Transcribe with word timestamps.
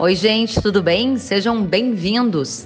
Oi, 0.00 0.14
gente, 0.14 0.62
tudo 0.62 0.82
bem? 0.82 1.18
Sejam 1.18 1.62
bem-vindos. 1.62 2.64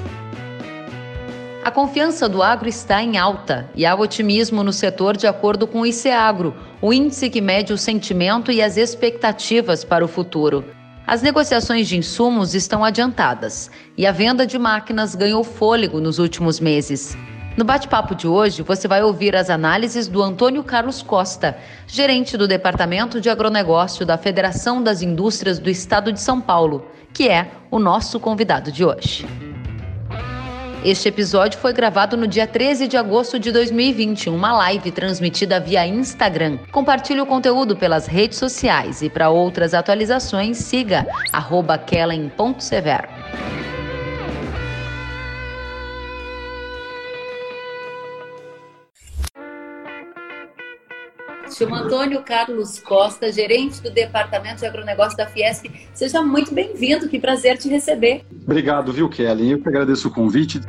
A 1.64 1.70
confiança 1.72 2.28
do 2.28 2.40
agro 2.40 2.68
está 2.68 3.02
em 3.02 3.18
alta 3.18 3.68
e 3.74 3.84
há 3.84 3.92
otimismo 3.92 4.62
no 4.62 4.72
setor 4.72 5.16
de 5.16 5.26
acordo 5.26 5.66
com 5.66 5.80
o 5.80 5.86
ICEAGRO, 5.86 6.54
o 6.80 6.92
índice 6.92 7.28
que 7.28 7.40
mede 7.40 7.72
o 7.72 7.76
sentimento 7.76 8.52
e 8.52 8.62
as 8.62 8.76
expectativas 8.76 9.82
para 9.82 10.04
o 10.04 10.08
futuro. 10.08 10.64
As 11.04 11.22
negociações 11.22 11.88
de 11.88 11.96
insumos 11.96 12.54
estão 12.54 12.84
adiantadas 12.84 13.68
e 13.98 14.06
a 14.06 14.12
venda 14.12 14.46
de 14.46 14.56
máquinas 14.56 15.16
ganhou 15.16 15.42
fôlego 15.42 15.98
nos 15.98 16.20
últimos 16.20 16.60
meses. 16.60 17.16
No 17.56 17.64
bate-papo 17.64 18.16
de 18.16 18.26
hoje, 18.26 18.62
você 18.62 18.88
vai 18.88 19.00
ouvir 19.04 19.36
as 19.36 19.48
análises 19.48 20.08
do 20.08 20.20
Antônio 20.20 20.64
Carlos 20.64 21.02
Costa, 21.02 21.56
gerente 21.86 22.36
do 22.36 22.48
Departamento 22.48 23.20
de 23.20 23.30
Agronegócio 23.30 24.04
da 24.04 24.18
Federação 24.18 24.82
das 24.82 25.02
Indústrias 25.02 25.60
do 25.60 25.70
Estado 25.70 26.12
de 26.12 26.20
São 26.20 26.40
Paulo, 26.40 26.84
que 27.12 27.28
é 27.28 27.52
o 27.70 27.78
nosso 27.78 28.18
convidado 28.18 28.72
de 28.72 28.84
hoje. 28.84 29.24
Este 30.84 31.08
episódio 31.08 31.60
foi 31.60 31.72
gravado 31.72 32.16
no 32.16 32.26
dia 32.26 32.46
13 32.46 32.88
de 32.88 32.96
agosto 32.96 33.38
de 33.38 33.52
2020, 33.52 34.30
uma 34.30 34.52
live 34.52 34.90
transmitida 34.90 35.60
via 35.60 35.86
Instagram. 35.86 36.58
Compartilhe 36.72 37.20
o 37.20 37.26
conteúdo 37.26 37.76
pelas 37.76 38.08
redes 38.08 38.36
sociais 38.36 39.00
e 39.00 39.08
para 39.08 39.30
outras 39.30 39.74
atualizações, 39.74 40.56
siga 40.58 41.06
kellen.severo. 41.86 43.08
chamo 51.50 51.74
Antônio 51.74 52.22
Carlos 52.22 52.78
Costa, 52.78 53.32
gerente 53.32 53.82
do 53.82 53.90
Departamento 53.90 54.60
de 54.60 54.66
Agronegócio 54.66 55.16
da 55.16 55.26
Fiesp. 55.26 55.66
Seja 55.92 56.22
muito 56.22 56.54
bem-vindo, 56.54 57.08
que 57.08 57.18
prazer 57.18 57.58
te 57.58 57.68
receber. 57.68 58.24
Obrigado, 58.42 58.92
viu, 58.92 59.08
Kelly? 59.08 59.52
Eu 59.52 59.60
que 59.60 59.68
agradeço 59.68 60.08
o 60.08 60.10
convite. 60.10 60.60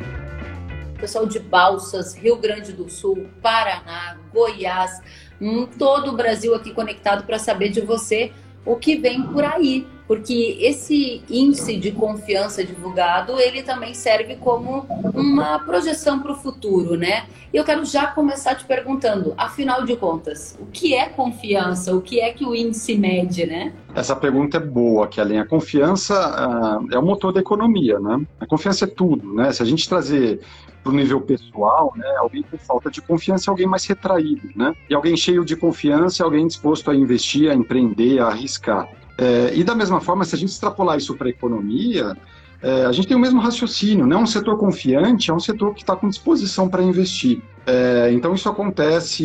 Pessoal 0.99 1.25
de 1.25 1.39
Balsas, 1.39 2.15
Rio 2.15 2.37
Grande 2.37 2.71
do 2.71 2.89
Sul, 2.89 3.27
Paraná, 3.41 4.17
Goiás, 4.33 5.01
hum, 5.39 5.67
todo 5.77 6.11
o 6.11 6.15
Brasil 6.15 6.55
aqui 6.55 6.73
conectado 6.73 7.25
para 7.25 7.37
saber 7.37 7.69
de 7.69 7.81
você 7.81 8.31
o 8.65 8.75
que 8.75 8.95
vem 8.95 9.21
por 9.21 9.43
aí 9.43 9.85
porque 10.07 10.57
esse 10.61 11.23
índice 11.29 11.77
de 11.77 11.91
confiança 11.91 12.63
divulgado 12.63 13.39
ele 13.39 13.63
também 13.63 13.93
serve 13.93 14.35
como 14.35 14.85
uma 15.13 15.59
projeção 15.59 16.19
para 16.19 16.31
o 16.31 16.35
futuro, 16.35 16.95
né? 16.95 17.25
E 17.53 17.57
eu 17.57 17.63
quero 17.63 17.85
já 17.85 18.07
começar 18.07 18.55
te 18.55 18.65
perguntando, 18.65 19.33
afinal 19.37 19.85
de 19.85 19.95
contas, 19.95 20.57
o 20.59 20.65
que 20.65 20.93
é 20.93 21.07
confiança? 21.07 21.95
O 21.95 22.01
que 22.01 22.19
é 22.19 22.31
que 22.31 22.45
o 22.45 22.53
índice 22.53 22.95
mede, 22.95 23.45
né? 23.45 23.73
Essa 23.93 24.15
pergunta 24.15 24.57
é 24.57 24.59
boa, 24.59 25.07
Kellen. 25.07 25.39
A 25.39 25.45
confiança 25.45 26.13
uh, 26.13 26.93
é 26.93 26.99
o 26.99 27.01
motor 27.01 27.31
da 27.31 27.39
economia, 27.39 27.99
né? 27.99 28.21
A 28.39 28.45
confiança 28.45 28.85
é 28.85 28.87
tudo, 28.87 29.33
né? 29.33 29.51
Se 29.51 29.63
a 29.63 29.65
gente 29.65 29.87
trazer 29.87 30.41
para 30.83 30.91
o 30.91 30.95
nível 30.95 31.19
pessoal, 31.21 31.93
né? 31.95 32.07
Alguém 32.17 32.43
com 32.43 32.57
falta 32.57 32.91
de 32.91 33.01
confiança 33.01 33.49
é 33.49 33.51
alguém 33.51 33.65
mais 33.65 33.85
retraído, 33.85 34.49
né? 34.55 34.75
E 34.89 34.93
alguém 34.93 35.17
cheio 35.17 35.43
de 35.43 35.55
confiança 35.55 36.21
é 36.21 36.23
alguém 36.23 36.45
disposto 36.45 36.91
a 36.91 36.95
investir, 36.95 37.49
a 37.49 37.55
empreender, 37.55 38.19
a 38.19 38.27
arriscar. 38.27 38.87
É, 39.17 39.53
e 39.55 39.63
da 39.63 39.75
mesma 39.75 40.01
forma, 40.01 40.25
se 40.25 40.35
a 40.35 40.37
gente 40.37 40.49
extrapolar 40.49 40.97
isso 40.97 41.15
para 41.15 41.27
a 41.27 41.29
economia, 41.29 42.15
é, 42.61 42.85
a 42.85 42.91
gente 42.91 43.07
tem 43.07 43.15
o 43.15 43.19
mesmo 43.19 43.39
raciocínio, 43.39 44.05
né? 44.05 44.15
Um 44.15 44.25
setor 44.25 44.57
confiante 44.57 45.29
é 45.29 45.33
um 45.33 45.39
setor 45.39 45.73
que 45.73 45.81
está 45.81 45.95
com 45.95 46.09
disposição 46.09 46.67
para 46.67 46.81
investir. 46.81 47.41
É, 47.67 48.11
então 48.11 48.33
isso 48.33 48.47
acontece 48.47 49.23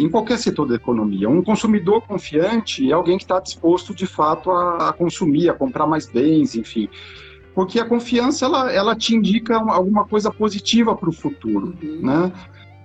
em 0.00 0.08
qualquer 0.10 0.38
setor 0.38 0.66
da 0.66 0.74
economia. 0.74 1.28
Um 1.28 1.42
consumidor 1.42 2.02
confiante 2.02 2.90
é 2.90 2.92
alguém 2.92 3.16
que 3.16 3.24
está 3.24 3.40
disposto 3.40 3.94
de 3.94 4.06
fato 4.06 4.50
a, 4.50 4.88
a, 4.88 4.92
consumir, 4.92 5.48
a 5.48 5.54
comprar 5.54 5.86
mais 5.86 6.06
bens, 6.06 6.54
enfim. 6.54 6.88
Porque 7.54 7.80
a 7.80 7.84
confiança 7.84 8.44
ela, 8.44 8.70
ela 8.70 8.94
te 8.94 9.14
indica 9.14 9.56
alguma 9.56 10.04
coisa 10.04 10.30
positiva 10.30 10.94
para 10.94 11.08
o 11.08 11.12
futuro, 11.12 11.74
uhum. 11.82 12.00
né? 12.02 12.32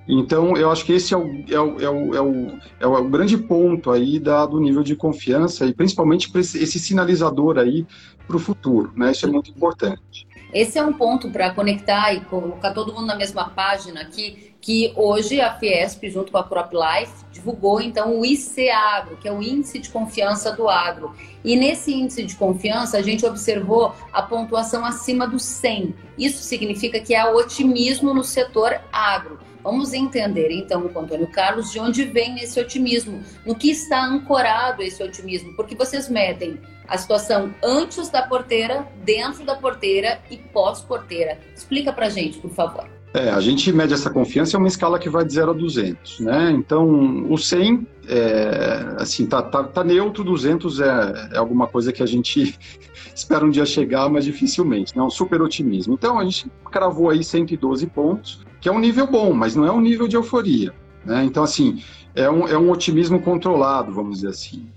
Então, 0.07 0.57
eu 0.57 0.69
acho 0.69 0.85
que 0.85 0.93
esse 0.93 1.13
é 1.13 1.17
o, 1.17 1.43
é 1.49 1.59
o, 1.59 1.81
é 1.81 1.89
o, 1.89 2.15
é 2.15 2.21
o, 2.21 2.57
é 2.79 2.87
o 2.87 3.09
grande 3.09 3.37
ponto 3.37 3.89
aí 3.91 4.19
da, 4.19 4.45
do 4.45 4.59
nível 4.59 4.83
de 4.83 4.95
confiança 4.95 5.65
e 5.65 5.73
principalmente 5.73 6.29
esse, 6.37 6.79
sinalizador 6.79 7.57
aí 7.57 7.85
para 8.27 8.35
o 8.35 8.39
futuro, 8.39 8.91
né? 8.95 9.11
Isso 9.11 9.25
é 9.25 9.29
muito 9.29 9.49
importante. 9.49 10.27
Esse 10.53 10.77
é 10.77 10.85
um 10.85 10.93
ponto 10.93 11.31
para 11.31 11.51
conectar 11.51 12.13
e 12.13 12.21
colocar 12.21 12.73
todo 12.73 12.93
mundo 12.93 13.07
na 13.07 13.15
mesma 13.15 13.49
página 13.49 14.01
aqui, 14.01 14.53
que 14.61 14.93
hoje 14.95 15.41
a 15.41 15.53
Fiesp, 15.55 16.09
junto 16.09 16.31
com 16.31 16.37
a 16.37 16.43
CropLife, 16.43 17.25
divulgou 17.31 17.81
então 17.81 18.19
o 18.19 18.25
ICAgro, 18.25 19.17
que 19.17 19.27
é 19.27 19.31
o 19.31 19.41
Índice 19.41 19.79
de 19.79 19.89
Confiança 19.89 20.51
do 20.51 20.69
Agro. 20.69 21.13
E 21.43 21.55
nesse 21.55 21.93
índice 21.93 22.23
de 22.23 22.35
confiança, 22.35 22.97
a 22.97 23.01
gente 23.01 23.25
observou 23.25 23.93
a 24.13 24.21
pontuação 24.21 24.85
acima 24.85 25.27
do 25.27 25.39
100. 25.39 25.93
Isso 26.17 26.41
significa 26.43 26.99
que 26.99 27.15
há 27.15 27.31
otimismo 27.31 28.13
no 28.13 28.23
setor 28.23 28.79
agro. 28.91 29.39
Vamos 29.63 29.93
entender 29.93 30.51
então 30.51 30.87
com 30.89 30.99
o 30.99 31.03
Antônio 31.03 31.27
Carlos 31.27 31.71
de 31.71 31.79
onde 31.79 32.03
vem 32.03 32.39
esse 32.39 32.59
otimismo, 32.59 33.23
no 33.45 33.55
que 33.55 33.71
está 33.71 34.05
ancorado 34.05 34.83
esse 34.83 35.01
otimismo, 35.01 35.55
porque 35.55 35.75
vocês 35.75 36.09
medem 36.09 36.59
a 36.87 36.97
situação 36.97 37.53
antes 37.63 38.09
da 38.09 38.21
porteira, 38.21 38.87
dentro 39.03 39.45
da 39.45 39.55
porteira 39.55 40.19
e 40.29 40.37
pós-porteira. 40.37 41.39
Explica 41.55 41.93
pra 41.93 42.09
gente, 42.09 42.39
por 42.39 42.51
favor. 42.51 42.85
É, 43.13 43.29
a 43.29 43.39
gente 43.39 43.71
mede 43.71 43.93
essa 43.93 44.09
confiança 44.09 44.57
é 44.57 44.59
uma 44.59 44.67
escala 44.67 44.97
que 44.97 45.07
vai 45.07 45.23
de 45.23 45.33
0 45.33 45.51
a 45.51 45.53
200, 45.53 46.19
né? 46.21 46.51
Então, 46.51 47.31
o 47.31 47.37
100, 47.37 47.87
é, 48.07 48.95
assim, 48.97 49.27
tá, 49.27 49.39
tá, 49.39 49.63
tá, 49.63 49.83
neutro, 49.83 50.23
200 50.23 50.81
é, 50.81 51.29
é 51.33 51.37
alguma 51.37 51.67
coisa 51.67 51.93
que 51.93 52.01
a 52.01 52.07
gente 52.07 52.57
espera 53.13 53.45
um 53.45 53.51
dia 53.51 53.67
chegar, 53.67 54.09
mas 54.09 54.25
dificilmente, 54.25 54.97
né? 54.97 55.03
Um 55.03 55.11
super 55.11 55.43
otimismo. 55.43 55.93
Então, 55.93 56.17
a 56.17 56.23
gente 56.23 56.51
cravou 56.71 57.11
aí 57.11 57.23
112 57.23 57.85
pontos, 57.85 58.43
que 58.63 58.69
é 58.69 58.71
um 58.71 58.79
nível 58.79 59.05
bom, 59.05 59.33
mas 59.33 59.57
não 59.57 59.65
é 59.65 59.71
um 59.73 59.81
nível 59.81 60.07
de 60.07 60.15
euforia, 60.15 60.73
né? 61.05 61.25
Então, 61.25 61.43
assim, 61.43 61.83
é 62.15 62.29
um, 62.29 62.47
é 62.47 62.57
um 62.57 62.71
otimismo 62.71 63.21
controlado, 63.21 63.91
vamos 63.91 64.21
dizer 64.21 64.29
assim. 64.29 64.69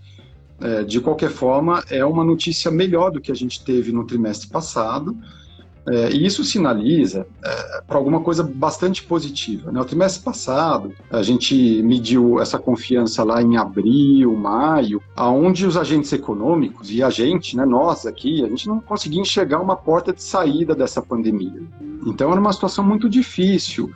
É, 0.60 0.82
de 0.82 1.00
qualquer 1.00 1.30
forma, 1.30 1.84
é 1.88 2.04
uma 2.04 2.24
notícia 2.24 2.68
melhor 2.68 3.12
do 3.12 3.20
que 3.20 3.30
a 3.30 3.34
gente 3.34 3.64
teve 3.64 3.92
no 3.92 4.04
trimestre 4.04 4.48
passado, 4.48 5.16
é, 5.88 6.10
e 6.10 6.26
isso 6.26 6.42
sinaliza 6.42 7.26
é, 7.44 7.82
para 7.86 7.96
alguma 7.96 8.20
coisa 8.20 8.42
bastante 8.42 9.04
positiva. 9.04 9.70
Né? 9.70 9.80
O 9.80 9.84
trimestre 9.84 10.24
passado, 10.24 10.92
a 11.10 11.22
gente 11.22 11.82
mediu 11.82 12.40
essa 12.40 12.58
confiança 12.58 13.22
lá 13.22 13.40
em 13.40 13.56
abril, 13.56 14.36
maio, 14.36 15.00
aonde 15.14 15.64
os 15.64 15.76
agentes 15.76 16.12
econômicos 16.12 16.90
e 16.90 17.02
a 17.02 17.10
gente, 17.10 17.56
né, 17.56 17.64
nós 17.64 18.04
aqui, 18.04 18.44
a 18.44 18.48
gente 18.48 18.66
não 18.66 18.80
conseguia 18.80 19.20
enxergar 19.20 19.60
uma 19.60 19.76
porta 19.76 20.12
de 20.12 20.22
saída 20.22 20.74
dessa 20.74 21.00
pandemia. 21.00 21.62
Então 22.06 22.30
era 22.32 22.40
uma 22.40 22.52
situação 22.52 22.84
muito 22.84 23.08
difícil. 23.08 23.92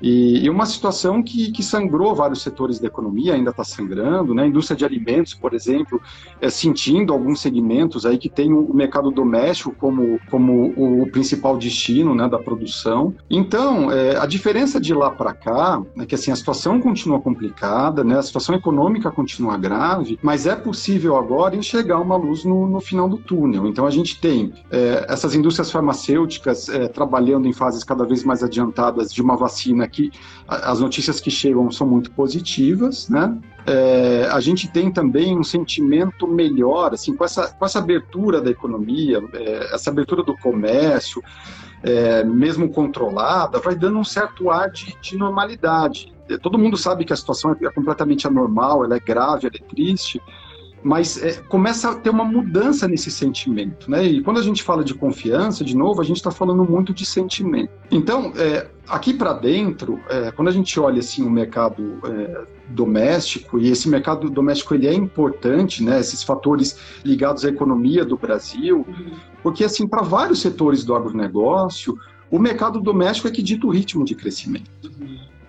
E, 0.00 0.44
e, 0.44 0.50
uma 0.50 0.66
situação 0.66 1.22
que, 1.22 1.50
que 1.50 1.62
sangrou 1.62 2.14
vários 2.14 2.42
setores 2.42 2.78
da 2.78 2.86
economia, 2.86 3.34
ainda 3.34 3.50
está 3.50 3.64
sangrando, 3.64 4.34
né? 4.34 4.42
A 4.42 4.46
indústria 4.46 4.76
de 4.76 4.84
alimentos, 4.84 5.34
por 5.34 5.54
exemplo, 5.54 6.00
é, 6.40 6.50
sentindo 6.50 7.12
alguns 7.12 7.40
segmentos 7.40 8.04
aí 8.04 8.18
que 8.18 8.28
tem 8.28 8.52
o 8.52 8.74
mercado 8.74 9.10
doméstico 9.10 9.74
como, 9.78 10.20
como 10.30 10.74
o 10.76 11.10
principal 11.10 11.56
destino 11.56 12.14
né, 12.14 12.28
da 12.28 12.38
produção. 12.38 13.14
Então, 13.30 13.90
é, 13.90 14.16
a 14.16 14.26
diferença 14.26 14.80
de 14.80 14.92
lá 14.92 15.10
para 15.10 15.32
cá 15.32 15.82
é 15.98 16.04
que 16.04 16.14
assim, 16.14 16.30
a 16.30 16.36
situação 16.36 16.80
continua 16.80 17.20
complicada, 17.20 18.04
né? 18.04 18.18
a 18.18 18.22
situação 18.22 18.54
econômica 18.54 19.10
continua 19.10 19.56
grave, 19.56 20.18
mas 20.22 20.46
é 20.46 20.54
possível 20.54 21.16
agora 21.16 21.56
enxergar 21.56 22.00
uma 22.00 22.16
luz 22.16 22.44
no, 22.44 22.66
no 22.66 22.80
final 22.80 23.08
do 23.08 23.16
túnel. 23.16 23.66
Então, 23.66 23.86
a 23.86 23.90
gente 23.90 24.20
tem 24.20 24.52
é, 24.70 25.06
essas 25.08 25.34
indústrias 25.34 25.70
farmacêuticas 25.70 26.68
é, 26.68 26.88
trabalhando 26.88 27.48
em 27.48 27.52
fases 27.52 27.82
cada 27.82 28.04
vez 28.04 28.24
mais 28.24 28.42
adiantadas 28.42 29.12
de 29.12 29.22
uma 29.22 29.36
vacina 29.36 29.85
que 29.86 30.10
as 30.46 30.80
notícias 30.80 31.20
que 31.20 31.30
chegam 31.30 31.70
são 31.70 31.86
muito 31.86 32.10
positivas, 32.10 33.08
né? 33.08 33.36
É, 33.66 34.28
a 34.30 34.38
gente 34.38 34.68
tem 34.68 34.92
também 34.92 35.36
um 35.36 35.42
sentimento 35.42 36.28
melhor, 36.28 36.94
assim, 36.94 37.16
com 37.16 37.24
essa, 37.24 37.48
com 37.48 37.64
essa 37.64 37.80
abertura 37.80 38.40
da 38.40 38.50
economia, 38.50 39.20
é, 39.32 39.74
essa 39.74 39.90
abertura 39.90 40.22
do 40.22 40.36
comércio, 40.38 41.20
é, 41.82 42.22
mesmo 42.22 42.68
controlada, 42.68 43.58
vai 43.58 43.74
dando 43.74 43.98
um 43.98 44.04
certo 44.04 44.50
ar 44.50 44.70
de, 44.70 44.96
de, 45.00 45.16
normalidade. 45.16 46.14
Todo 46.42 46.58
mundo 46.58 46.76
sabe 46.76 47.04
que 47.04 47.12
a 47.12 47.16
situação 47.16 47.56
é 47.60 47.70
completamente 47.70 48.26
anormal, 48.26 48.84
ela 48.84 48.96
é 48.96 49.00
grave, 49.00 49.48
ela 49.48 49.56
é 49.56 49.74
triste, 49.74 50.20
mas 50.82 51.20
é, 51.22 51.34
começa 51.48 51.90
a 51.90 51.94
ter 51.94 52.10
uma 52.10 52.24
mudança 52.24 52.86
nesse 52.86 53.10
sentimento, 53.10 53.90
né? 53.90 54.04
E 54.04 54.22
quando 54.22 54.38
a 54.38 54.42
gente 54.42 54.62
fala 54.62 54.84
de 54.84 54.94
confiança, 54.94 55.64
de 55.64 55.76
novo, 55.76 56.00
a 56.00 56.04
gente 56.04 56.18
está 56.18 56.30
falando 56.30 56.64
muito 56.64 56.94
de 56.94 57.04
sentimento. 57.04 57.70
Então, 57.90 58.32
é, 58.36 58.68
aqui 58.88 59.12
para 59.12 59.32
dentro, 59.32 60.00
é, 60.08 60.30
quando 60.30 60.48
a 60.48 60.52
gente 60.52 60.78
olha 60.78 61.00
assim 61.00 61.24
o 61.24 61.30
mercado 61.30 61.98
é, 62.04 62.44
doméstico 62.68 63.58
e 63.58 63.68
esse 63.68 63.88
mercado 63.88 64.30
doméstico 64.30 64.74
ele 64.74 64.86
é 64.86 64.94
importante, 64.94 65.82
né? 65.82 65.98
Esses 65.98 66.22
fatores 66.22 66.78
ligados 67.04 67.44
à 67.44 67.48
economia 67.48 68.04
do 68.04 68.16
Brasil, 68.16 68.86
porque 69.42 69.64
assim 69.64 69.86
para 69.86 70.02
vários 70.02 70.40
setores 70.40 70.84
do 70.84 70.94
agronegócio, 70.94 71.98
o 72.30 72.38
mercado 72.38 72.80
doméstico 72.80 73.28
é 73.28 73.30
que 73.30 73.42
dita 73.42 73.66
o 73.66 73.70
ritmo 73.70 74.04
de 74.04 74.14
crescimento. 74.14 74.70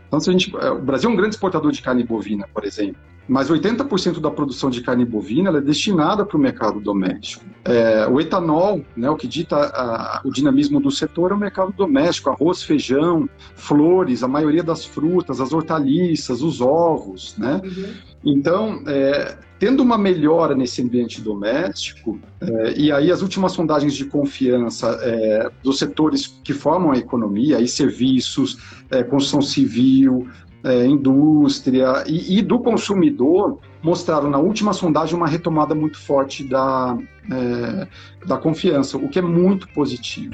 Então, 0.07 0.19
se 0.19 0.29
a 0.29 0.33
gente, 0.33 0.55
é, 0.57 0.69
o 0.69 0.81
Brasil 0.81 1.09
é 1.09 1.13
um 1.13 1.15
grande 1.15 1.35
exportador 1.35 1.71
de 1.71 1.81
carne 1.81 2.03
bovina, 2.03 2.47
por 2.53 2.63
exemplo. 2.63 3.01
Mas 3.27 3.49
80% 3.49 4.19
da 4.19 4.31
produção 4.31 4.69
de 4.69 4.81
carne 4.81 5.03
bovina 5.03 5.49
é 5.49 5.61
destinada 5.61 6.25
para 6.25 6.37
o 6.37 6.39
mercado 6.39 6.79
doméstico. 6.79 7.43
É, 7.65 8.07
o 8.07 8.21
etanol, 8.21 8.81
né, 8.95 9.09
o 9.09 9.15
que 9.15 9.27
dita 9.27 9.57
a, 9.57 10.21
o 10.23 10.31
dinamismo 10.31 10.79
do 10.79 10.89
setor, 10.89 11.31
é 11.31 11.33
o 11.33 11.37
mercado 11.37 11.73
doméstico: 11.73 12.29
arroz, 12.29 12.63
feijão, 12.63 13.29
flores, 13.55 14.23
a 14.23 14.27
maioria 14.27 14.63
das 14.63 14.85
frutas, 14.85 15.41
as 15.41 15.51
hortaliças, 15.51 16.41
os 16.41 16.61
ovos. 16.61 17.35
Né? 17.37 17.61
Uhum. 17.63 17.93
Então, 18.23 18.83
é, 18.87 19.37
tendo 19.59 19.81
uma 19.81 19.97
melhora 19.97 20.55
nesse 20.55 20.81
ambiente 20.81 21.21
doméstico, 21.21 22.19
é, 22.39 22.73
e 22.77 22.91
aí 22.91 23.11
as 23.11 23.21
últimas 23.21 23.51
sondagens 23.51 23.93
de 23.93 24.05
confiança 24.05 24.99
é, 25.01 25.49
dos 25.63 25.79
setores 25.79 26.27
que 26.43 26.53
formam 26.53 26.91
a 26.91 26.97
economia, 26.97 27.57
aí 27.57 27.67
serviços, 27.67 28.57
é, 28.89 29.03
construção 29.03 29.41
civil, 29.41 30.27
é, 30.63 30.85
indústria 30.85 32.03
e, 32.07 32.37
e, 32.37 32.41
do 32.41 32.59
consumidor 32.59 33.59
mostraram 33.81 34.29
na 34.29 34.37
última 34.37 34.73
sondagem 34.73 35.15
uma 35.15 35.27
retomada 35.27 35.75
muito 35.75 35.99
forte 35.99 36.43
da, 36.43 36.97
é, 37.31 37.87
da 38.25 38.37
confiança, 38.37 38.97
o 38.97 39.07
que 39.07 39.19
é 39.19 39.21
muito 39.21 39.67
positivo. 39.69 40.33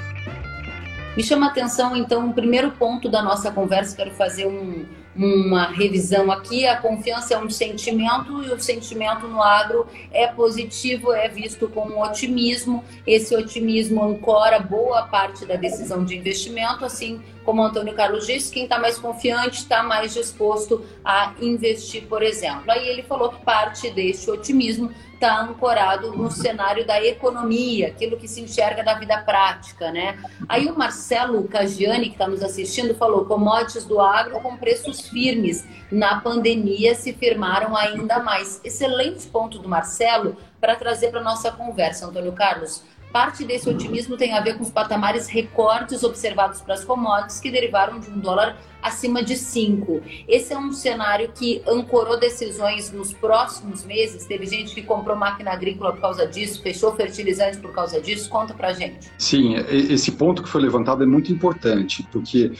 Me 1.15 1.21
chama 1.21 1.47
a 1.47 1.49
atenção, 1.49 1.95
então, 1.95 2.29
o 2.29 2.33
primeiro 2.33 2.71
ponto 2.71 3.07
da 3.07 3.21
nossa 3.21 3.51
conversa, 3.51 3.95
quero 3.95 4.09
fazer 4.11 4.47
um, 4.47 4.83
uma 5.15 5.67
revisão 5.67 6.31
aqui. 6.31 6.65
A 6.65 6.77
confiança 6.77 7.35
é 7.35 7.37
um 7.37 7.49
sentimento 7.51 8.43
e 8.43 8.49
o 8.49 8.59
sentimento 8.59 9.27
no 9.27 9.41
agro 9.41 9.85
é 10.11 10.25
positivo, 10.25 11.13
é 11.13 11.29
visto 11.29 11.67
com 11.67 12.01
otimismo. 12.01 12.83
Esse 13.05 13.35
otimismo 13.35 14.03
ancora 14.03 14.57
boa 14.57 15.03
parte 15.03 15.45
da 15.45 15.55
decisão 15.55 16.03
de 16.03 16.17
investimento, 16.17 16.83
assim 16.83 17.21
como 17.43 17.61
o 17.61 17.65
Antônio 17.65 17.93
Carlos 17.93 18.25
disse, 18.25 18.51
quem 18.51 18.63
está 18.63 18.79
mais 18.79 18.97
confiante 18.97 19.59
está 19.59 19.83
mais 19.83 20.13
disposto 20.13 20.83
a 21.03 21.33
investir, 21.39 22.03
por 22.07 22.21
exemplo. 22.21 22.71
Aí 22.71 22.87
ele 22.87 23.03
falou 23.03 23.29
que 23.29 23.43
parte 23.43 23.89
deste 23.89 24.29
otimismo 24.29 24.91
está 25.13 25.41
ancorado 25.41 26.11
no 26.11 26.29
cenário 26.29 26.85
da 26.85 27.01
economia, 27.01 27.87
aquilo 27.87 28.17
que 28.17 28.27
se 28.27 28.41
enxerga 28.41 28.83
da 28.83 28.93
vida 28.95 29.17
prática, 29.19 29.89
né? 29.91 30.19
Aí 30.49 30.67
o 30.67 30.77
Marcelo 30.77 31.47
Cagiani, 31.47 32.07
que 32.07 32.15
está 32.15 32.27
nos 32.27 32.43
assistindo, 32.43 32.93
falou: 32.93 33.25
commodities 33.25 33.85
do 33.85 34.01
agro 34.01 34.39
com 34.41 34.57
preços 34.57 35.07
firmes. 35.07 35.65
Na 35.89 36.19
pandemia 36.19 36.93
se 36.95 37.13
firmaram 37.13 37.75
ainda 37.75 38.19
mais. 38.19 38.59
Excelente 38.63 39.27
ponto 39.27 39.59
do 39.59 39.69
Marcelo 39.69 40.35
para 40.59 40.75
trazer 40.75 41.11
para 41.11 41.21
nossa 41.21 41.51
conversa, 41.51 42.07
Antônio 42.07 42.33
Carlos. 42.33 42.83
Parte 43.13 43.45
desse 43.45 43.69
otimismo 43.69 44.17
tem 44.17 44.33
a 44.33 44.41
ver 44.41 44.57
com 44.57 44.63
os 44.63 44.71
patamares 44.71 45.27
recortes 45.27 46.01
observados 46.03 46.61
para 46.61 46.73
as 46.73 46.83
commodities 46.83 47.39
que 47.39 47.51
derivaram 47.51 47.99
de 47.99 48.09
um 48.09 48.17
dólar 48.17 48.57
acima 48.81 49.23
de 49.23 49.37
5. 49.37 50.01
Esse 50.27 50.51
é 50.51 50.57
um 50.57 50.71
cenário 50.71 51.31
que 51.31 51.61
ancorou 51.67 52.19
decisões 52.19 52.91
nos 52.91 53.13
próximos 53.13 53.85
meses. 53.85 54.25
Teve 54.25 54.47
gente 54.47 54.73
que 54.73 54.81
comprou 54.81 55.15
máquina 55.15 55.51
agrícola 55.51 55.93
por 55.93 56.01
causa 56.01 56.25
disso, 56.25 56.63
fechou 56.63 56.95
fertilizantes 56.95 57.59
por 57.59 57.71
causa 57.71 58.01
disso. 58.01 58.27
Conta 58.31 58.51
para 58.55 58.73
gente. 58.73 59.11
Sim, 59.19 59.57
esse 59.69 60.13
ponto 60.13 60.41
que 60.41 60.49
foi 60.49 60.61
levantado 60.61 61.03
é 61.03 61.05
muito 61.05 61.31
importante, 61.31 62.01
porque 62.11 62.51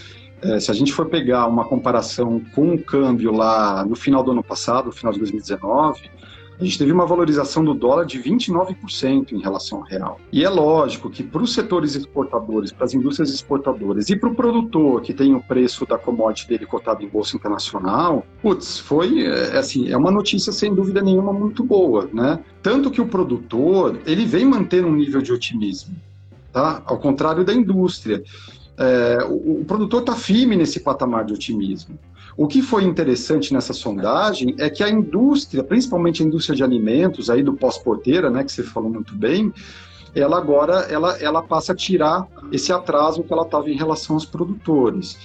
é, 0.43 0.59
se 0.59 0.69
a 0.69 0.73
gente 0.75 0.93
for 0.93 1.07
pegar 1.07 1.47
uma 1.47 1.65
comparação 1.65 2.39
com 2.53 2.75
o 2.75 2.83
câmbio 2.83 3.31
lá 3.31 3.83
no 3.83 3.95
final 3.95 4.23
do 4.23 4.29
ano 4.29 4.43
passado, 4.43 4.85
no 4.85 4.91
final 4.91 5.11
de 5.13 5.17
2019, 5.17 6.11
gente 6.63 6.77
teve 6.77 6.91
uma 6.91 7.05
valorização 7.05 7.63
do 7.63 7.73
dólar 7.73 8.05
de 8.05 8.19
29% 8.19 9.31
em 9.31 9.39
relação 9.39 9.79
ao 9.79 9.83
real. 9.83 10.19
E 10.31 10.43
é 10.43 10.49
lógico 10.49 11.09
que 11.09 11.23
para 11.23 11.41
os 11.41 11.53
setores 11.53 11.95
exportadores, 11.95 12.71
para 12.71 12.85
as 12.85 12.93
indústrias 12.93 13.31
exportadoras 13.31 14.09
e 14.09 14.15
para 14.15 14.29
o 14.29 14.35
produtor 14.35 15.01
que 15.01 15.13
tem 15.13 15.33
o 15.33 15.41
preço 15.41 15.85
da 15.85 15.97
commodity 15.97 16.47
dele 16.47 16.65
cotado 16.65 17.03
em 17.03 17.07
bolsa 17.07 17.35
internacional, 17.35 18.25
putz, 18.41 18.79
foi 18.79 19.25
é, 19.25 19.57
assim, 19.57 19.89
é 19.89 19.97
uma 19.97 20.11
notícia 20.11 20.51
sem 20.51 20.73
dúvida 20.73 21.01
nenhuma 21.01 21.33
muito 21.33 21.63
boa, 21.63 22.09
né? 22.13 22.39
Tanto 22.61 22.89
que 22.89 23.01
o 23.01 23.07
produtor, 23.07 23.99
ele 24.05 24.25
vem 24.25 24.45
mantendo 24.45 24.87
um 24.87 24.95
nível 24.95 25.21
de 25.21 25.31
otimismo, 25.31 25.95
tá? 26.51 26.81
Ao 26.85 26.97
contrário 26.97 27.43
da 27.43 27.53
indústria. 27.53 28.23
É, 28.75 29.19
o, 29.29 29.61
o 29.61 29.65
produtor 29.65 30.01
está 30.01 30.15
firme 30.15 30.55
nesse 30.55 30.79
patamar 30.79 31.25
de 31.25 31.33
otimismo. 31.33 31.97
O 32.35 32.47
que 32.47 32.61
foi 32.61 32.83
interessante 32.83 33.53
nessa 33.53 33.73
sondagem 33.73 34.55
é 34.57 34.69
que 34.69 34.83
a 34.83 34.89
indústria, 34.89 35.63
principalmente 35.63 36.23
a 36.23 36.25
indústria 36.25 36.55
de 36.55 36.63
alimentos, 36.63 37.29
aí 37.29 37.43
do 37.43 37.53
pós-porteira, 37.53 38.29
né, 38.29 38.43
que 38.43 38.51
você 38.51 38.63
falou 38.63 38.89
muito 38.89 39.13
bem, 39.15 39.53
ela 40.15 40.37
agora 40.37 40.81
ela, 40.89 41.17
ela 41.19 41.41
passa 41.41 41.73
a 41.73 41.75
tirar 41.75 42.27
esse 42.51 42.71
atraso 42.71 43.23
que 43.23 43.33
ela 43.33 43.43
estava 43.43 43.69
em 43.69 43.75
relação 43.75 44.15
aos 44.15 44.25
produtores. 44.25 45.17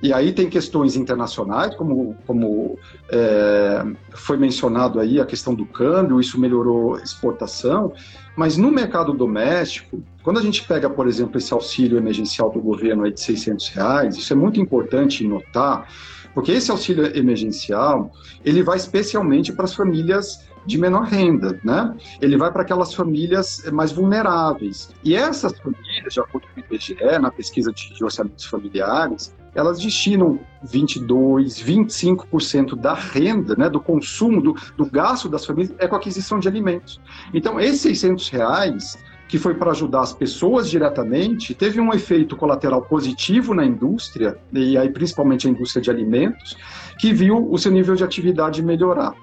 E 0.00 0.12
aí 0.12 0.32
tem 0.32 0.48
questões 0.48 0.94
internacionais, 0.94 1.74
como, 1.74 2.16
como 2.24 2.78
é, 3.10 3.84
foi 4.14 4.36
mencionado 4.36 5.00
aí, 5.00 5.20
a 5.20 5.26
questão 5.26 5.52
do 5.52 5.66
câmbio, 5.66 6.20
isso 6.20 6.38
melhorou 6.38 6.94
a 6.94 7.02
exportação, 7.02 7.92
mas 8.36 8.56
no 8.56 8.70
mercado 8.70 9.12
doméstico, 9.12 10.00
quando 10.22 10.38
a 10.38 10.42
gente 10.42 10.64
pega, 10.68 10.88
por 10.88 11.08
exemplo, 11.08 11.36
esse 11.36 11.52
auxílio 11.52 11.98
emergencial 11.98 12.48
do 12.48 12.60
governo 12.60 13.02
aí 13.02 13.12
de 13.12 13.20
600 13.20 13.68
reais, 13.70 14.16
isso 14.16 14.32
é 14.32 14.36
muito 14.36 14.60
importante 14.60 15.26
notar, 15.26 15.88
porque 16.34 16.52
esse 16.52 16.70
auxílio 16.70 17.16
emergencial, 17.16 18.12
ele 18.44 18.62
vai 18.62 18.76
especialmente 18.76 19.52
para 19.52 19.64
as 19.64 19.74
famílias 19.74 20.46
de 20.66 20.76
menor 20.76 21.04
renda, 21.04 21.58
né? 21.64 21.96
Ele 22.20 22.36
vai 22.36 22.52
para 22.52 22.62
aquelas 22.62 22.92
famílias 22.92 23.62
mais 23.72 23.90
vulneráveis. 23.90 24.90
E 25.02 25.14
essas 25.14 25.58
famílias, 25.58 26.12
de 26.12 26.20
acordo 26.20 26.46
com 26.54 26.60
o 26.60 26.64
IBGE, 26.64 26.96
na 27.20 27.30
pesquisa 27.30 27.72
de 27.72 28.04
orçamentos 28.04 28.44
familiares, 28.44 29.34
elas 29.54 29.80
destinam 29.80 30.38
22, 30.62 31.62
25% 31.62 32.76
da 32.76 32.94
renda, 32.94 33.56
né, 33.56 33.68
do 33.68 33.80
consumo, 33.80 34.40
do, 34.40 34.54
do 34.76 34.86
gasto 34.86 35.28
das 35.28 35.46
famílias, 35.46 35.74
é 35.78 35.88
com 35.88 35.96
aquisição 35.96 36.38
de 36.38 36.46
alimentos. 36.46 37.00
Então, 37.32 37.58
esses 37.58 37.80
600 37.80 38.28
reais 38.28 38.98
que 39.28 39.38
foi 39.38 39.54
para 39.54 39.70
ajudar 39.72 40.00
as 40.00 40.12
pessoas 40.12 40.70
diretamente, 40.70 41.54
teve 41.54 41.80
um 41.80 41.92
efeito 41.92 42.34
colateral 42.34 42.82
positivo 42.82 43.54
na 43.54 43.64
indústria, 43.64 44.38
e 44.52 44.76
aí 44.76 44.88
principalmente 44.88 45.46
a 45.46 45.50
indústria 45.50 45.82
de 45.82 45.90
alimentos, 45.90 46.56
que 46.98 47.12
viu 47.12 47.50
o 47.50 47.58
seu 47.58 47.70
nível 47.70 47.94
de 47.94 48.02
atividade 48.02 48.62
melhorar. 48.62 49.14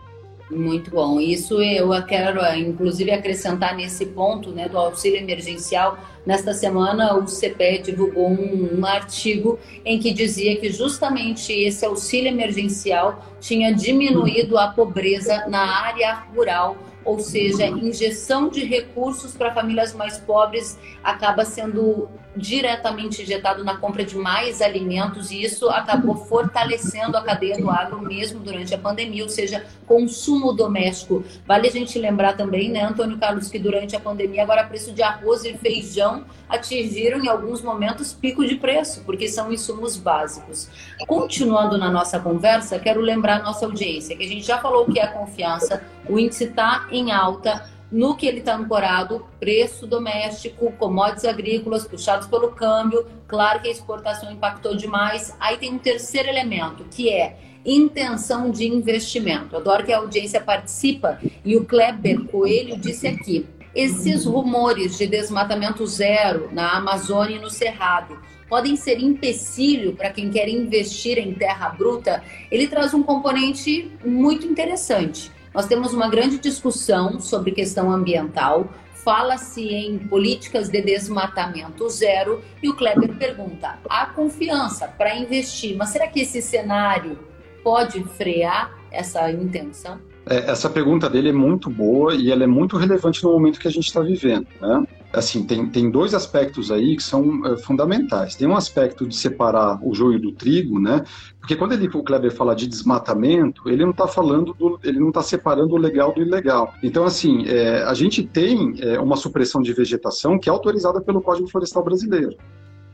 Muito 0.49 0.91
bom. 0.91 1.19
Isso 1.19 1.59
eu 1.59 1.89
quero, 2.05 2.39
inclusive, 2.55 3.09
acrescentar 3.09 3.75
nesse 3.75 4.05
ponto 4.05 4.51
né, 4.51 4.69
do 4.69 4.77
auxílio 4.77 5.17
emergencial. 5.17 5.97
Nesta 6.23 6.53
semana, 6.53 7.15
o 7.15 7.25
CPE 7.25 7.81
divulgou 7.83 8.29
um, 8.29 8.79
um, 8.79 8.85
artigo 8.85 9.57
em 9.83 9.97
que 9.97 10.13
dizia 10.13 10.55
que 10.57 10.71
justamente 10.71 11.51
esse 11.51 11.83
auxílio 11.83 12.27
emergencial 12.27 13.25
tinha 13.39 13.73
diminuído 13.73 14.57
a 14.57 14.67
pobreza 14.67 15.47
na 15.47 15.83
área 15.83 16.13
rural 16.35 16.77
ou 17.05 17.19
seja, 17.19 17.67
injeção 17.67 18.49
de 18.49 18.65
recursos 18.65 19.33
para 19.33 19.53
famílias 19.53 19.93
mais 19.93 20.17
pobres 20.17 20.77
acaba 21.03 21.45
sendo 21.45 22.09
diretamente 22.35 23.21
injetado 23.21 23.63
na 23.63 23.77
compra 23.77 24.03
de 24.03 24.17
mais 24.17 24.61
alimentos 24.61 25.31
e 25.31 25.41
isso 25.41 25.69
acabou 25.69 26.15
fortalecendo 26.15 27.15
a 27.15 27.21
cadeia 27.21 27.57
do 27.57 27.69
agro 27.69 28.01
mesmo 28.01 28.39
durante 28.39 28.73
a 28.73 28.77
pandemia, 28.77 29.23
ou 29.23 29.29
seja, 29.29 29.65
consumo 29.87 30.51
doméstico. 30.51 31.23
Vale 31.45 31.67
a 31.67 31.71
gente 31.71 31.97
lembrar 31.97 32.33
também, 32.33 32.69
né, 32.69 32.83
Antônio 32.83 33.17
Carlos, 33.17 33.49
que 33.49 33.59
durante 33.59 33.95
a 33.95 33.99
pandemia 33.99 34.43
agora 34.43 34.65
preço 34.65 34.91
de 34.91 35.01
arroz 35.01 35.45
e 35.45 35.53
feijão 35.53 36.25
atingiram 36.49 37.23
em 37.23 37.27
alguns 37.27 37.61
momentos 37.61 38.13
pico 38.13 38.45
de 38.45 38.55
preço, 38.55 39.03
porque 39.05 39.27
são 39.27 39.51
insumos 39.51 39.95
básicos. 39.95 40.69
Continuando 41.07 41.77
na 41.77 41.89
nossa 41.89 42.19
conversa, 42.19 42.79
quero 42.79 42.99
lembrar 42.99 43.39
a 43.39 43.43
nossa 43.43 43.65
audiência 43.65 44.15
que 44.15 44.23
a 44.23 44.27
gente 44.27 44.45
já 44.45 44.57
falou 44.57 44.85
que 44.85 44.99
é 44.99 45.07
confiança, 45.07 45.81
o 46.07 46.19
índice 46.19 46.45
está 46.45 46.87
em 46.95 47.11
alta 47.11 47.69
no 47.91 48.15
que 48.15 48.25
ele 48.25 48.39
está 48.39 48.55
ancorado, 48.55 49.25
preço 49.39 49.85
doméstico, 49.85 50.71
commodities 50.73 51.25
agrícolas 51.25 51.87
puxados 51.87 52.27
pelo 52.27 52.51
câmbio. 52.51 53.05
Claro 53.27 53.61
que 53.61 53.67
a 53.67 53.71
exportação 53.71 54.31
impactou 54.31 54.75
demais. 54.75 55.35
Aí 55.39 55.57
tem 55.57 55.73
um 55.73 55.77
terceiro 55.77 56.27
elemento, 56.27 56.83
que 56.85 57.09
é 57.09 57.37
intenção 57.65 58.49
de 58.49 58.67
investimento. 58.67 59.55
Adoro 59.55 59.85
que 59.85 59.93
a 59.93 59.97
audiência 59.97 60.41
participa 60.41 61.19
e 61.43 61.55
o 61.55 61.65
Kleber 61.65 62.25
Coelho 62.25 62.77
disse 62.77 63.07
aqui: 63.07 63.47
esses 63.73 64.25
rumores 64.25 64.97
de 64.97 65.07
desmatamento 65.07 65.85
zero 65.85 66.49
na 66.51 66.77
Amazônia 66.77 67.37
e 67.37 67.39
no 67.39 67.49
Cerrado 67.49 68.19
podem 68.49 68.75
ser 68.75 68.99
empecilho 68.99 69.95
para 69.95 70.11
quem 70.11 70.29
quer 70.29 70.47
investir 70.47 71.17
em 71.17 71.33
terra 71.33 71.69
bruta. 71.69 72.23
Ele 72.51 72.67
traz 72.67 72.93
um 72.93 73.03
componente 73.03 73.91
muito 74.03 74.45
interessante 74.45 75.34
nós 75.55 75.67
temos 75.67 75.93
uma 75.93 76.09
grande 76.09 76.37
discussão 76.37 77.17
sobre 77.21 77.51
questão 77.51 77.89
ambiental, 77.89 78.67
fala-se 79.05 79.61
em 79.61 79.97
políticas 79.97 80.67
de 80.67 80.81
desmatamento 80.81 81.87
zero 81.89 82.41
e 82.61 82.67
o 82.67 82.75
Kleber 82.75 83.15
pergunta: 83.15 83.79
há 83.89 84.05
confiança 84.07 84.85
para 84.85 85.15
investir, 85.15 85.77
mas 85.77 85.89
será 85.89 86.07
que 86.07 86.19
esse 86.19 86.41
cenário 86.41 87.17
pode 87.63 88.03
frear 88.03 88.77
essa 88.91 89.31
intenção? 89.31 89.97
É, 90.27 90.51
essa 90.51 90.69
pergunta 90.69 91.09
dele 91.09 91.29
é 91.29 91.33
muito 91.33 91.69
boa 91.69 92.13
e 92.13 92.31
ela 92.31 92.43
é 92.43 92.47
muito 92.47 92.75
relevante 92.75 93.23
no 93.23 93.31
momento 93.31 93.59
que 93.59 93.67
a 93.67 93.71
gente 93.71 93.85
está 93.85 94.01
vivendo. 94.01 94.47
Né? 94.59 94.85
Assim, 95.15 95.43
tem, 95.43 95.67
tem 95.67 95.89
dois 95.89 96.13
aspectos 96.13 96.71
aí 96.71 96.95
que 96.95 97.03
são 97.03 97.41
uh, 97.41 97.57
fundamentais. 97.57 98.35
Tem 98.35 98.47
um 98.47 98.55
aspecto 98.55 99.07
de 99.07 99.15
separar 99.15 99.79
o 99.81 99.93
joio 99.93 100.19
do 100.19 100.31
trigo, 100.31 100.79
né? 100.79 101.03
Porque 101.39 101.55
quando 101.55 101.73
ele, 101.73 101.87
o 101.87 102.03
Kleber 102.03 102.31
fala 102.31 102.55
de 102.55 102.67
desmatamento, 102.67 103.69
ele 103.69 103.83
não 103.83 103.91
está 103.91 104.07
falando 104.07 104.53
do, 104.53 104.79
ele 104.83 104.99
não 104.99 105.09
está 105.09 105.21
separando 105.21 105.75
o 105.75 105.77
legal 105.77 106.13
do 106.13 106.21
ilegal. 106.21 106.73
Então, 106.83 107.05
assim, 107.05 107.45
é, 107.47 107.83
a 107.83 107.93
gente 107.93 108.23
tem 108.23 108.75
é, 108.79 108.99
uma 108.99 109.15
supressão 109.15 109.61
de 109.61 109.71
vegetação 109.73 110.37
que 110.39 110.49
é 110.49 110.51
autorizada 110.51 111.01
pelo 111.01 111.21
Código 111.21 111.47
Florestal 111.47 111.83
Brasileiro, 111.83 112.35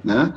né? 0.04 0.34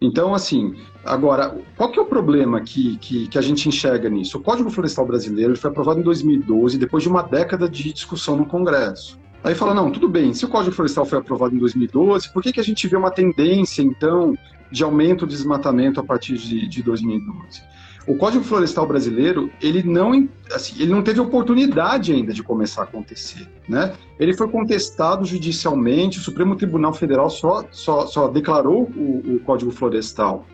Então, 0.00 0.32
assim, 0.32 0.76
agora, 1.04 1.58
qual 1.76 1.90
que 1.90 1.98
é 1.98 2.02
o 2.02 2.06
problema 2.06 2.60
que, 2.60 2.96
que, 2.98 3.26
que, 3.26 3.36
a 3.36 3.40
gente 3.40 3.68
enxerga 3.68 4.08
nisso? 4.08 4.38
O 4.38 4.40
Código 4.40 4.70
Florestal 4.70 5.04
Brasileiro 5.04 5.56
foi 5.56 5.70
aprovado 5.70 5.98
em 5.98 6.04
2012, 6.04 6.78
depois 6.78 7.02
de 7.02 7.08
uma 7.08 7.22
década 7.22 7.68
de 7.68 7.92
discussão 7.92 8.36
no 8.36 8.46
Congresso. 8.46 9.18
Aí 9.42 9.54
fala, 9.54 9.72
não, 9.72 9.90
tudo 9.90 10.08
bem, 10.08 10.34
se 10.34 10.44
o 10.44 10.48
Código 10.48 10.74
Florestal 10.74 11.06
foi 11.06 11.18
aprovado 11.18 11.54
em 11.54 11.58
2012, 11.58 12.32
por 12.32 12.42
que, 12.42 12.52
que 12.52 12.60
a 12.60 12.64
gente 12.64 12.86
vê 12.88 12.96
uma 12.96 13.10
tendência, 13.10 13.82
então, 13.82 14.36
de 14.70 14.82
aumento 14.82 15.26
do 15.26 15.30
desmatamento 15.30 16.00
a 16.00 16.04
partir 16.04 16.36
de, 16.36 16.66
de 16.66 16.82
2012? 16.82 17.62
O 18.08 18.16
Código 18.16 18.42
Florestal 18.42 18.86
brasileiro, 18.86 19.50
ele 19.60 19.82
não, 19.82 20.28
assim, 20.50 20.82
ele 20.82 20.90
não 20.90 21.02
teve 21.02 21.20
oportunidade 21.20 22.10
ainda 22.10 22.32
de 22.32 22.42
começar 22.42 22.80
a 22.80 22.84
acontecer, 22.84 23.46
né? 23.68 23.92
Ele 24.18 24.34
foi 24.34 24.48
contestado 24.48 25.26
judicialmente, 25.26 26.18
o 26.18 26.22
Supremo 26.22 26.56
Tribunal 26.56 26.94
Federal 26.94 27.28
só, 27.28 27.66
só, 27.70 28.06
só 28.06 28.26
declarou 28.26 28.90
o, 28.96 29.34
o 29.34 29.40
Código 29.40 29.70
Florestal 29.70 30.46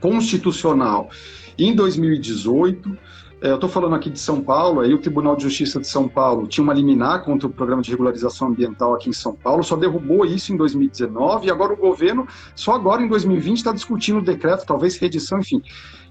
constitucional 0.00 1.08
em 1.56 1.72
2018, 1.72 2.90
é, 2.90 2.98
eu 3.40 3.54
estou 3.54 3.68
falando 3.68 3.94
aqui 3.94 4.10
de 4.10 4.18
São 4.18 4.40
Paulo, 4.40 4.80
aí 4.80 4.92
o 4.92 4.98
Tribunal 4.98 5.36
de 5.36 5.44
Justiça 5.44 5.78
de 5.78 5.86
São 5.86 6.08
Paulo 6.08 6.46
tinha 6.46 6.64
uma 6.64 6.74
liminar 6.74 7.22
contra 7.24 7.46
o 7.46 7.50
programa 7.50 7.82
de 7.82 7.90
regularização 7.90 8.48
ambiental 8.48 8.94
aqui 8.94 9.08
em 9.08 9.12
São 9.12 9.34
Paulo, 9.34 9.62
só 9.62 9.76
derrubou 9.76 10.26
isso 10.26 10.52
em 10.52 10.56
2019 10.56 11.46
e 11.46 11.50
agora 11.50 11.72
o 11.72 11.76
governo, 11.76 12.26
só 12.56 12.72
agora 12.72 13.02
em 13.02 13.08
2020, 13.08 13.58
está 13.58 13.72
discutindo 13.72 14.18
o 14.18 14.22
decreto, 14.22 14.66
talvez 14.66 14.96
reedição, 14.96 15.38
enfim. 15.38 15.62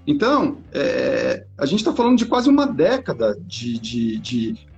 Então, 0.06 0.56
é, 0.72 1.44
a 1.58 1.66
gente 1.66 1.80
está 1.80 1.92
falando 1.92 2.16
de 2.16 2.24
quase 2.24 2.48
uma 2.48 2.66
década 2.66 3.38
de, 3.46 3.78
de, 3.78 4.18
de 4.18 4.68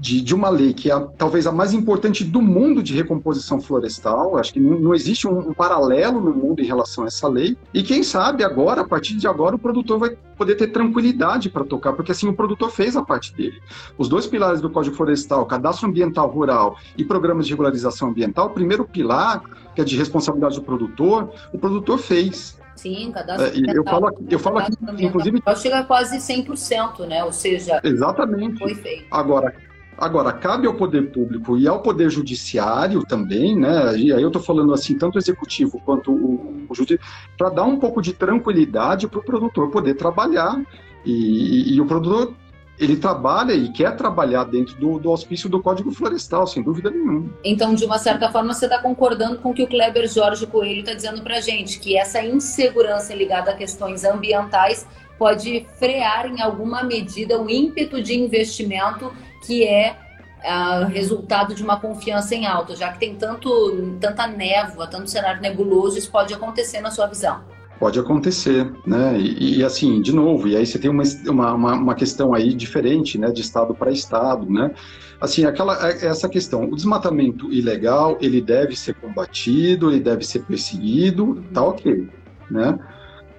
de, 0.00 0.22
de, 0.22 0.34
uma 0.34 0.48
lei 0.48 0.72
que 0.72 0.90
é 0.90 0.94
a, 0.94 1.00
talvez 1.00 1.46
a 1.46 1.52
mais 1.52 1.74
importante 1.74 2.24
do 2.24 2.40
mundo 2.40 2.82
de 2.82 2.94
recomposição 2.94 3.60
florestal. 3.60 4.38
Acho 4.38 4.54
que 4.54 4.58
não, 4.58 4.80
não 4.80 4.94
existe 4.94 5.28
um, 5.28 5.50
um, 5.50 5.52
paralelo 5.52 6.20
no 6.22 6.32
mundo 6.32 6.62
em 6.62 6.64
relação 6.64 7.04
a 7.04 7.08
essa 7.08 7.28
lei. 7.28 7.54
E 7.74 7.82
quem 7.82 8.02
sabe 8.02 8.42
agora, 8.42 8.80
a 8.80 8.88
partir 8.88 9.14
de 9.16 9.28
agora, 9.28 9.56
o 9.56 9.58
produtor 9.58 9.98
vai 9.98 10.16
poder 10.38 10.54
ter 10.54 10.68
tranquilidade 10.68 11.50
para 11.50 11.64
tocar, 11.64 11.92
porque 11.92 12.12
assim 12.12 12.26
o 12.26 12.32
produtor 12.32 12.70
fez 12.70 12.96
a 12.96 13.04
parte 13.04 13.34
dele. 13.34 13.60
Os 13.98 14.08
dois 14.08 14.26
pilares 14.26 14.62
do 14.62 14.70
Código 14.70 14.96
Florestal, 14.96 15.44
Cadastro 15.44 15.86
Ambiental 15.86 16.30
Rural 16.30 16.78
e 16.96 17.04
Programas 17.04 17.44
de 17.44 17.52
Regularização 17.52 18.08
Ambiental, 18.08 18.46
o 18.46 18.50
primeiro 18.50 18.86
pilar, 18.86 19.42
que 19.74 19.82
é 19.82 19.84
de 19.84 19.98
responsabilidade 19.98 20.54
do 20.54 20.62
produtor, 20.62 21.30
o 21.52 21.58
produtor 21.58 21.98
fez. 21.98 22.58
Sim, 22.74 23.12
cadastro 23.12 23.48
é, 23.48 23.76
eu 23.76 23.84
falo 23.84 24.06
aqui, 24.06 24.24
eu 24.30 24.38
falo 24.38 24.58
aqui 24.60 24.72
inclusive... 24.98 25.42
Chega 25.56 25.80
a 25.80 25.84
quase 25.84 26.16
100%, 26.16 27.06
né? 27.06 27.22
Ou 27.22 27.32
seja, 27.32 27.78
Exatamente. 27.84 28.58
foi 28.58 28.74
feito. 28.74 29.04
Agora, 29.10 29.54
Agora, 30.00 30.32
cabe 30.32 30.66
ao 30.66 30.72
poder 30.72 31.12
público 31.12 31.58
e 31.58 31.68
ao 31.68 31.82
poder 31.82 32.08
judiciário 32.08 33.04
também, 33.04 33.54
né? 33.54 33.94
E 33.98 34.10
aí 34.10 34.22
eu 34.22 34.28
estou 34.28 34.40
falando 34.40 34.72
assim, 34.72 34.96
tanto 34.96 35.16
o 35.16 35.18
executivo 35.18 35.78
quanto 35.84 36.10
o, 36.10 36.64
o 36.70 36.74
judiciário, 36.74 37.04
para 37.36 37.50
dar 37.50 37.64
um 37.64 37.78
pouco 37.78 38.00
de 38.00 38.14
tranquilidade 38.14 39.06
para 39.06 39.20
o 39.20 39.22
produtor 39.22 39.70
poder 39.70 39.94
trabalhar. 39.94 40.58
E, 41.04 41.12
e, 41.12 41.74
e, 41.74 41.80
o 41.82 41.86
produtor 41.86 42.34
ele 42.78 42.96
trabalha 42.96 43.52
e 43.52 43.70
quer 43.72 43.94
trabalhar 43.94 44.44
dentro 44.44 44.74
do, 44.76 44.98
do 44.98 45.10
auspício 45.10 45.50
do 45.50 45.60
Código 45.60 45.92
Florestal, 45.92 46.46
sem 46.46 46.62
dúvida 46.62 46.90
nenhuma. 46.90 47.30
Então, 47.44 47.74
de 47.74 47.84
uma 47.84 47.98
certa 47.98 48.32
forma, 48.32 48.54
você 48.54 48.64
está 48.64 48.78
concordando 48.78 49.36
com 49.38 49.50
o 49.50 49.54
que 49.54 49.62
o 49.62 49.66
Kleber 49.66 50.08
Jorge 50.08 50.46
Coelho 50.46 50.80
está 50.80 50.94
dizendo 50.94 51.20
para 51.20 51.42
gente, 51.42 51.78
que 51.78 51.94
essa 51.98 52.24
insegurança 52.24 53.14
ligada 53.14 53.50
a 53.50 53.54
questões 53.54 54.02
ambientais 54.02 54.86
pode 55.18 55.66
frear 55.78 56.24
em 56.24 56.40
alguma 56.40 56.82
medida 56.82 57.38
o 57.38 57.50
ímpeto 57.50 58.02
de 58.02 58.18
investimento 58.18 59.12
que 59.42 59.64
é 59.64 59.96
uh, 60.40 60.86
resultado 60.86 61.54
de 61.54 61.62
uma 61.62 61.78
confiança 61.78 62.34
em 62.34 62.46
alta, 62.46 62.74
já 62.76 62.92
que 62.92 62.98
tem 62.98 63.14
tanto, 63.14 63.96
tanta 64.00 64.26
névoa, 64.26 64.86
tanto 64.86 65.10
cenário 65.10 65.40
nebuloso, 65.40 65.98
isso 65.98 66.10
pode 66.10 66.32
acontecer 66.34 66.80
na 66.80 66.90
sua 66.90 67.06
visão. 67.06 67.40
Pode 67.78 67.98
acontecer, 67.98 68.70
né? 68.86 69.18
E, 69.18 69.58
e 69.58 69.64
assim, 69.64 70.02
de 70.02 70.14
novo, 70.14 70.46
e 70.46 70.54
aí 70.54 70.66
você 70.66 70.78
tem 70.78 70.90
uma, 70.90 71.02
uma, 71.30 71.74
uma 71.74 71.94
questão 71.94 72.34
aí 72.34 72.52
diferente, 72.52 73.16
né, 73.16 73.30
de 73.30 73.40
estado 73.40 73.74
para 73.74 73.90
estado, 73.90 74.50
né? 74.50 74.70
Assim, 75.18 75.46
aquela, 75.46 75.88
é, 75.88 76.06
essa 76.06 76.28
questão, 76.28 76.64
o 76.64 76.76
desmatamento 76.76 77.50
ilegal, 77.50 78.18
ele 78.20 78.40
deve 78.40 78.76
ser 78.76 78.94
combatido, 78.94 79.90
ele 79.90 80.00
deve 80.00 80.24
ser 80.24 80.40
perseguido, 80.40 81.42
tá 81.54 81.62
ok, 81.62 82.06
né? 82.50 82.78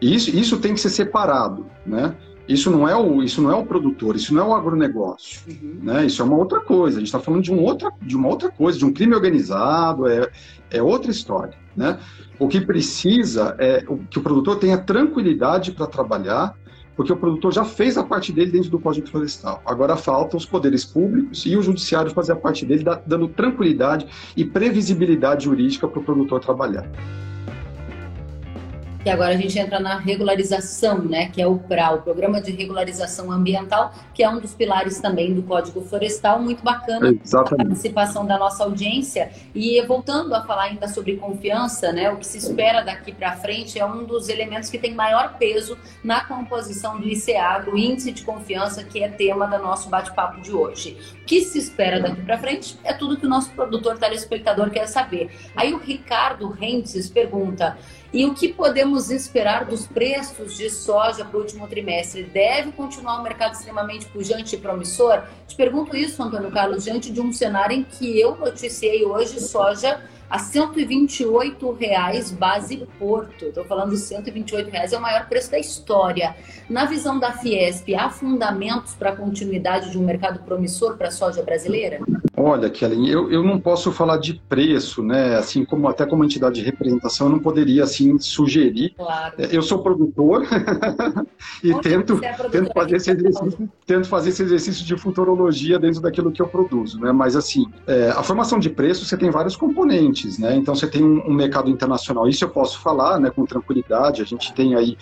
Isso, 0.01 0.36
isso 0.36 0.58
tem 0.60 0.74
que 0.74 0.79
ser 0.79 0.89
separado, 0.89 1.67
né? 1.86 2.15
Isso 2.51 2.70
não 2.70 2.88
é 2.88 2.96
o, 2.96 3.24
isso 3.24 3.41
não 3.41 3.50
é 3.50 3.55
o 3.55 3.65
produtor, 3.65 4.15
isso 4.15 4.34
não 4.34 4.43
é 4.43 4.48
o 4.48 4.53
agronegócio, 4.53 5.41
uhum. 5.48 5.79
né? 5.81 6.05
Isso 6.05 6.22
é 6.22 6.25
uma 6.25 6.36
outra 6.36 6.60
coisa. 6.60 6.98
A 6.98 7.00
gente 7.00 7.08
está 7.08 7.20
falando 7.20 7.41
de, 7.41 7.51
um 7.51 7.63
outra, 7.63 7.89
de 8.01 8.15
uma 8.15 8.27
outra 8.27 8.50
coisa, 8.50 8.77
de 8.77 8.86
um 8.86 8.91
crime 8.91 9.15
organizado, 9.15 10.08
é, 10.08 10.29
é 10.70 10.84
outra 10.84 11.10
história, 11.10 11.58
né? 11.75 11.98
O 12.38 12.50
que 12.50 12.60
precisa 12.60 13.55
é 13.58 13.86
que 14.10 14.20
o 14.20 14.22
produtor 14.22 14.58
tenha 14.58 14.77
tranquilidade 14.77 15.72
para 15.72 15.88
trabalhar, 15.88 16.53
porque 16.96 17.13
o 17.13 17.15
produtor 17.15 17.53
já 17.53 17.63
fez 17.63 17.98
a 17.98 18.03
parte 18.03 18.34
dele 18.34 18.51
dentro 18.51 18.70
do 18.70 18.79
Código 18.79 19.08
Florestal. 19.08 19.62
Agora 19.65 19.96
falta 19.96 20.36
os 20.36 20.46
poderes 20.46 20.84
públicos 20.84 21.46
e 21.46 21.55
o 21.55 21.62
judiciário 21.62 22.12
fazer 22.12 22.34
a 22.34 22.36
parte 22.36 22.65
dele, 22.65 22.84
dando 23.05 23.29
tranquilidade 23.29 24.08
e 24.36 24.43
previsibilidade 24.43 25.46
jurídica 25.46 25.88
para 25.88 26.00
o 26.00 26.03
produtor 26.03 26.41
trabalhar. 26.41 26.89
E 29.03 29.10
agora 29.10 29.34
a 29.34 29.38
gente 29.38 29.58
entra 29.58 29.79
na 29.79 29.98
regularização, 29.98 31.00
né, 31.00 31.27
que 31.29 31.41
é 31.41 31.48
o 31.48 31.58
PRA, 31.58 31.91
o 31.91 32.01
Programa 32.03 32.39
de 32.39 32.51
Regularização 32.51 33.31
Ambiental, 33.31 33.91
que 34.13 34.22
é 34.22 34.29
um 34.29 34.39
dos 34.39 34.53
pilares 34.53 35.00
também 35.00 35.34
do 35.34 35.41
Código 35.41 35.81
Florestal, 35.81 36.39
muito 36.39 36.63
bacana 36.63 37.10
Exatamente. 37.10 37.62
a 37.62 37.65
participação 37.65 38.27
da 38.27 38.38
nossa 38.38 38.63
audiência. 38.63 39.31
E 39.55 39.81
voltando 39.81 40.36
a 40.36 40.43
falar 40.43 40.65
ainda 40.65 40.88
sobre 40.88 41.17
confiança, 41.17 41.91
né, 41.91 42.12
o 42.12 42.17
que 42.17 42.27
se 42.27 42.38
espera 42.38 42.84
daqui 42.84 43.12
para 43.12 43.36
frente 43.38 43.79
é 43.79 43.86
um 43.86 44.03
dos 44.03 44.29
elementos 44.29 44.70
que 44.70 44.77
tem 44.77 44.93
maior 44.93 45.36
peso 45.39 45.75
na 46.03 46.24
composição 46.24 47.00
do 47.00 47.08
ICEAGRO, 47.08 47.75
Índice 47.75 48.12
de 48.12 48.22
Confiança, 48.22 48.84
que 48.84 49.03
é 49.03 49.10
tema 49.10 49.48
do 49.48 49.58
nosso 49.58 49.89
bate-papo 49.89 50.41
de 50.41 50.51
hoje. 50.51 50.96
O 51.24 51.25
que 51.25 51.41
se 51.41 51.58
espera 51.58 52.00
daqui 52.00 52.22
para 52.22 52.38
frente 52.38 52.77
é 52.84 52.93
tudo 52.93 53.17
que 53.17 53.25
o 53.25 53.29
nosso 53.29 53.50
produtor 53.51 53.98
telespectador 53.98 54.70
quer 54.70 54.86
saber. 54.86 55.31
Aí 55.55 55.74
o 55.74 55.77
Ricardo 55.77 56.50
Rentes 56.50 57.10
pergunta: 57.10 57.77
e 58.13 58.25
o 58.25 58.34
que 58.34 58.51
podemos 58.51 59.10
esperar 59.10 59.65
dos 59.65 59.88
preços 59.88 60.58
de 60.58 60.70
soja 60.70 61.24
para 61.24 61.38
o 61.38 61.41
último 61.41 61.68
trimestre? 61.68 62.24
Deve 62.24 62.72
continuar 62.74 63.20
um 63.20 63.24
mercado 63.24 63.53
extremamente 63.53 64.06
pujante 64.08 64.56
e 64.56 64.60
promissor? 64.60 65.24
Te 65.48 65.56
pergunto 65.56 65.96
isso, 65.96 66.22
Antônio 66.22 66.51
Carlos, 66.51 66.84
diante 66.84 67.12
de 67.12 67.22
um 67.22 67.32
cenário 67.32 67.77
em 67.77 67.84
que 67.84 68.20
eu 68.20 68.36
noticiei 68.36 69.06
hoje 69.06 69.39
soja 69.39 70.01
a 70.30 70.39
128 70.39 71.72
reais 71.74 72.32
base 72.32 72.88
Porto. 72.98 73.46
Estou 73.46 73.65
falando 73.65 73.96
128 73.96 74.70
reais 74.70 74.94
é 74.94 74.98
o 74.98 75.01
maior 75.01 75.27
preço 75.27 75.51
da 75.51 75.60
história. 75.60 76.36
Na 76.70 76.86
visão 76.86 77.20
da 77.20 77.34
Fiesp, 77.34 77.94
há 77.96 78.10
fundamentos 78.10 78.94
para 78.94 79.12
a 79.12 79.15
continuidade 79.15 79.91
de 79.91 79.98
um 79.98 80.03
mercado 80.03 80.39
promissor 80.39 80.98
para 80.98 81.10
a 81.10 81.12
soja 81.12 81.44
brasileira? 81.44 82.00
Olha, 82.36 82.70
Kellen, 82.70 83.10
eu, 83.10 83.30
eu 83.30 83.44
não 83.44 83.60
posso 83.60 83.92
falar 83.92 84.18
de 84.18 84.36
preço, 84.48 85.04
né? 85.04 85.36
Assim 85.36 85.66
como 85.66 85.90
até 85.90 86.06
como 86.06 86.24
entidade 86.24 86.56
de 86.56 86.62
representação, 86.62 87.28
eu 87.28 87.34
não 87.34 87.40
poderia 87.40 87.84
assim 87.84 88.18
sugerir. 88.18 88.94
Claro. 88.96 89.36
É, 89.38 89.50
eu 89.52 89.62
sou 89.62 89.84
produtor 89.84 90.48
e 91.62 91.74
tento, 91.82 92.24
é 92.24 92.32
tento 92.50 92.72
fazer 92.74 92.96
esse 92.96 93.12
exercício, 93.12 93.70
tento 93.86 94.08
fazer 94.08 94.30
esse 94.30 94.44
exercício 94.44 94.86
de 94.86 94.96
futurologia 94.96 95.78
dentro 95.78 96.00
daquilo 96.00 96.32
que 96.32 96.42
eu 96.42 96.48
produzo, 96.48 97.02
né? 97.02 97.12
Mas 97.12 97.36
assim, 97.36 97.66
é, 97.86 98.10
a 98.12 98.24
formação 98.24 98.60
de 98.60 98.70
preço 98.70 99.06
você 99.06 99.18
tem 99.18 99.30
vários 99.30 99.58
componentes, 99.58 100.38
né? 100.38 100.56
Então 100.56 100.74
você 100.74 100.88
tem 100.88 101.04
um, 101.04 101.22
um 101.28 101.34
mercado 101.34 101.70
internacional. 101.70 102.30
Isso 102.30 102.46
eu 102.46 102.50
posso 102.50 102.80
falar, 102.80 103.20
né? 103.20 103.30
Com 103.30 103.46
tranquilidade. 103.46 104.22
A 104.22 104.26
gente 104.26 104.54
tem 104.54 104.74
aí 104.76 104.98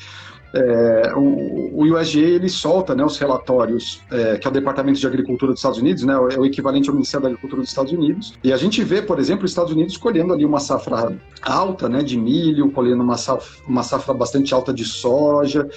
é, 0.54 1.14
o, 1.16 1.82
o 1.82 2.00
ele 2.00 2.50
solta 2.50 2.96
né, 2.96 3.04
os 3.04 3.18
relatórios, 3.18 4.02
é, 4.12 4.38
que 4.38 4.48
é 4.48 4.50
o 4.50 4.54
Departamento 4.54 5.00
de 5.00 5.06
Agricultura 5.06 5.52
dos 5.52 5.60
Estados 5.60 5.80
Unidos, 5.80 6.04
né, 6.04 6.14
é 6.14 6.40
o 6.40 6.46
equivalente 6.46 6.90
ao 6.90 6.96
Ministério 6.96 7.24
da 7.24 7.30
Agricultura 7.30 7.62
dos 7.62 7.70
Estados 7.70 7.92
Unidos, 7.92 8.34
e 8.44 8.52
a 8.52 8.58
gente 8.58 8.84
vê, 8.84 9.02
por 9.02 9.20
exemplo, 9.20 9.46
os 9.46 9.52
Estados 9.52 9.72
Unidos 9.72 9.98
colhendo 9.98 10.34
ali 10.34 10.46
uma 10.46 10.60
safra 10.60 11.16
alta 11.42 11.88
né, 11.88 12.02
de 12.02 12.18
milho, 12.18 12.72
colhendo 12.72 13.04
uma 13.04 13.18
safra, 13.18 13.64
uma 13.68 13.84
safra 13.84 14.14
bastante 14.14 14.54
alta 14.54 14.74
de 14.74 14.86
soja, 14.86 15.70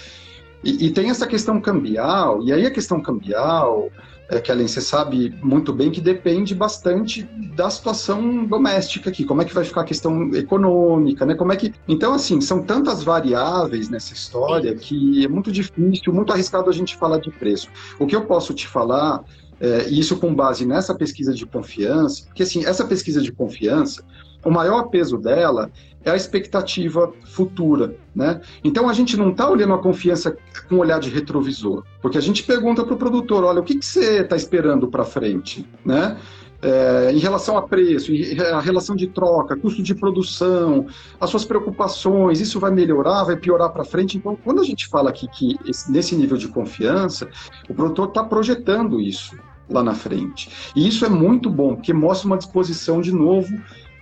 e, 0.64 0.86
e 0.86 0.90
tem 0.90 1.10
essa 1.10 1.26
questão 1.26 1.60
cambial, 1.60 2.42
e 2.42 2.52
aí 2.52 2.64
a 2.64 2.70
questão 2.70 3.00
cambial 3.00 3.90
é, 4.32 4.40
Kellen, 4.40 4.66
você 4.66 4.80
sabe 4.80 5.34
muito 5.42 5.74
bem 5.74 5.90
que 5.90 6.00
depende 6.00 6.54
bastante 6.54 7.22
da 7.54 7.68
situação 7.68 8.46
doméstica 8.46 9.10
aqui, 9.10 9.24
como 9.24 9.42
é 9.42 9.44
que 9.44 9.54
vai 9.54 9.62
ficar 9.62 9.82
a 9.82 9.84
questão 9.84 10.34
econômica, 10.34 11.26
né? 11.26 11.34
Como 11.34 11.52
é 11.52 11.56
que. 11.56 11.74
Então, 11.86 12.14
assim, 12.14 12.40
são 12.40 12.62
tantas 12.62 13.02
variáveis 13.02 13.90
nessa 13.90 14.14
história 14.14 14.74
que 14.74 15.22
é 15.22 15.28
muito 15.28 15.52
difícil, 15.52 16.14
muito 16.14 16.32
arriscado 16.32 16.70
a 16.70 16.72
gente 16.72 16.96
falar 16.96 17.18
de 17.18 17.30
preço. 17.30 17.68
O 17.98 18.06
que 18.06 18.16
eu 18.16 18.24
posso 18.24 18.54
te 18.54 18.66
falar, 18.66 19.22
é, 19.60 19.86
isso 19.90 20.16
com 20.16 20.34
base 20.34 20.64
nessa 20.64 20.94
pesquisa 20.94 21.34
de 21.34 21.44
confiança, 21.44 22.24
porque 22.24 22.42
assim, 22.42 22.64
essa 22.64 22.86
pesquisa 22.86 23.20
de 23.20 23.32
confiança 23.32 24.02
o 24.44 24.50
maior 24.50 24.84
peso 24.84 25.18
dela 25.18 25.70
é 26.04 26.10
a 26.10 26.16
expectativa 26.16 27.12
futura, 27.24 27.94
né? 28.14 28.40
Então 28.64 28.88
a 28.88 28.92
gente 28.92 29.16
não 29.16 29.30
está 29.30 29.48
olhando 29.48 29.74
a 29.74 29.78
confiança 29.78 30.36
com 30.68 30.76
um 30.76 30.78
olhar 30.78 30.98
de 30.98 31.10
retrovisor, 31.10 31.84
porque 32.00 32.18
a 32.18 32.20
gente 32.20 32.42
pergunta 32.42 32.84
para 32.84 32.94
o 32.94 32.96
produtor, 32.96 33.44
olha, 33.44 33.60
o 33.60 33.64
que, 33.64 33.76
que 33.76 33.86
você 33.86 34.22
está 34.22 34.36
esperando 34.36 34.88
para 34.88 35.04
frente, 35.04 35.66
né? 35.84 36.16
É, 36.64 37.10
em 37.12 37.18
relação 37.18 37.58
a 37.58 37.62
preço, 37.62 38.12
a 38.54 38.60
relação 38.60 38.94
de 38.94 39.08
troca, 39.08 39.56
custo 39.56 39.82
de 39.82 39.96
produção, 39.96 40.86
as 41.20 41.28
suas 41.28 41.44
preocupações, 41.44 42.40
isso 42.40 42.60
vai 42.60 42.70
melhorar, 42.70 43.24
vai 43.24 43.36
piorar 43.36 43.70
para 43.70 43.84
frente. 43.84 44.16
Então, 44.16 44.36
quando 44.44 44.60
a 44.60 44.64
gente 44.64 44.86
fala 44.86 45.10
aqui 45.10 45.26
que 45.26 45.58
esse, 45.68 45.90
nesse 45.90 46.14
nível 46.14 46.36
de 46.36 46.46
confiança, 46.46 47.28
o 47.68 47.74
produtor 47.74 48.08
está 48.08 48.22
projetando 48.22 49.00
isso 49.00 49.36
lá 49.68 49.82
na 49.82 49.94
frente. 49.94 50.50
E 50.76 50.86
isso 50.86 51.04
é 51.04 51.08
muito 51.08 51.50
bom, 51.50 51.74
porque 51.74 51.92
mostra 51.92 52.28
uma 52.28 52.36
disposição 52.36 53.00
de 53.00 53.10
novo 53.10 53.52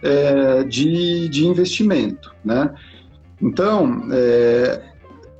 é, 0.03 0.65
de, 0.65 1.29
de 1.29 1.47
investimento. 1.47 2.35
Né? 2.45 2.73
Então, 3.41 4.09
é, 4.13 4.91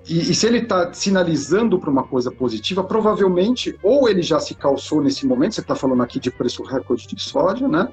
e, 0.09 0.19
e, 0.19 0.35
se 0.35 0.47
ele 0.47 0.59
está 0.59 0.93
sinalizando 0.93 1.79
para 1.79 1.89
uma 1.89 2.03
coisa 2.03 2.33
positiva, 2.33 2.83
provavelmente 2.83 3.79
ou 3.81 4.09
ele 4.09 4.23
já 4.23 4.41
se 4.41 4.55
calçou 4.55 5.01
nesse 5.01 5.27
momento, 5.27 5.55
você 5.55 5.61
está 5.61 5.77
falando 5.77 6.03
aqui 6.03 6.19
de 6.19 6.31
preço 6.31 6.65
recorde 6.65 7.07
de 7.07 7.23
soja, 7.23 7.69
né? 7.69 7.89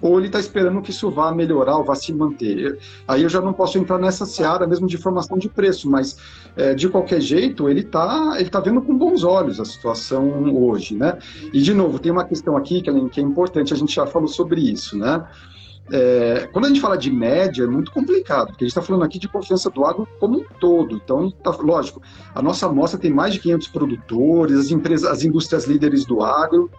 Ou 0.00 0.18
ele 0.18 0.26
está 0.26 0.38
esperando 0.38 0.82
que 0.82 0.90
isso 0.90 1.10
vá 1.10 1.32
melhorar 1.32 1.78
ou 1.78 1.84
vá 1.84 1.94
se 1.94 2.12
manter. 2.12 2.78
Aí 3.08 3.22
eu 3.22 3.28
já 3.28 3.40
não 3.40 3.54
posso 3.54 3.78
entrar 3.78 3.98
nessa 3.98 4.26
seara 4.26 4.66
mesmo 4.66 4.86
de 4.86 4.98
formação 4.98 5.38
de 5.38 5.48
preço, 5.48 5.88
mas 5.88 6.18
é, 6.56 6.74
de 6.74 6.90
qualquer 6.90 7.22
jeito 7.22 7.68
ele 7.68 7.80
está 7.80 8.34
ele 8.38 8.50
tá 8.50 8.60
vendo 8.60 8.82
com 8.82 8.94
bons 8.94 9.24
olhos 9.24 9.58
a 9.58 9.64
situação 9.64 10.54
hoje, 10.54 10.94
né? 10.94 11.16
E 11.54 11.62
de 11.62 11.72
novo, 11.72 11.98
tem 11.98 12.10
uma 12.12 12.24
questão 12.24 12.54
aqui 12.54 12.82
que 12.82 12.90
é, 12.90 13.08
que 13.08 13.20
é 13.20 13.22
importante, 13.22 13.72
a 13.72 13.76
gente 13.76 13.94
já 13.94 14.06
falou 14.06 14.28
sobre 14.28 14.60
isso, 14.60 14.98
né? 14.98 15.24
É, 15.90 16.48
quando 16.52 16.66
a 16.66 16.68
gente 16.68 16.80
fala 16.80 16.96
de 16.96 17.10
média, 17.10 17.64
é 17.64 17.66
muito 17.66 17.90
complicado, 17.90 18.48
porque 18.48 18.64
a 18.64 18.66
gente 18.66 18.70
está 18.70 18.82
falando 18.82 19.02
aqui 19.02 19.18
de 19.18 19.28
confiança 19.28 19.68
do 19.68 19.84
agro 19.84 20.06
como 20.20 20.38
um 20.40 20.44
todo. 20.60 20.96
Então, 20.96 21.30
tá, 21.30 21.50
lógico, 21.50 22.00
a 22.34 22.40
nossa 22.40 22.66
amostra 22.66 22.98
tem 22.98 23.10
mais 23.10 23.34
de 23.34 23.40
500 23.40 23.68
produtores, 23.68 24.58
as 24.58 24.70
empresas, 24.70 25.10
as 25.10 25.24
indústrias 25.24 25.64
líderes 25.64 26.04
do 26.04 26.22
agro, 26.22 26.70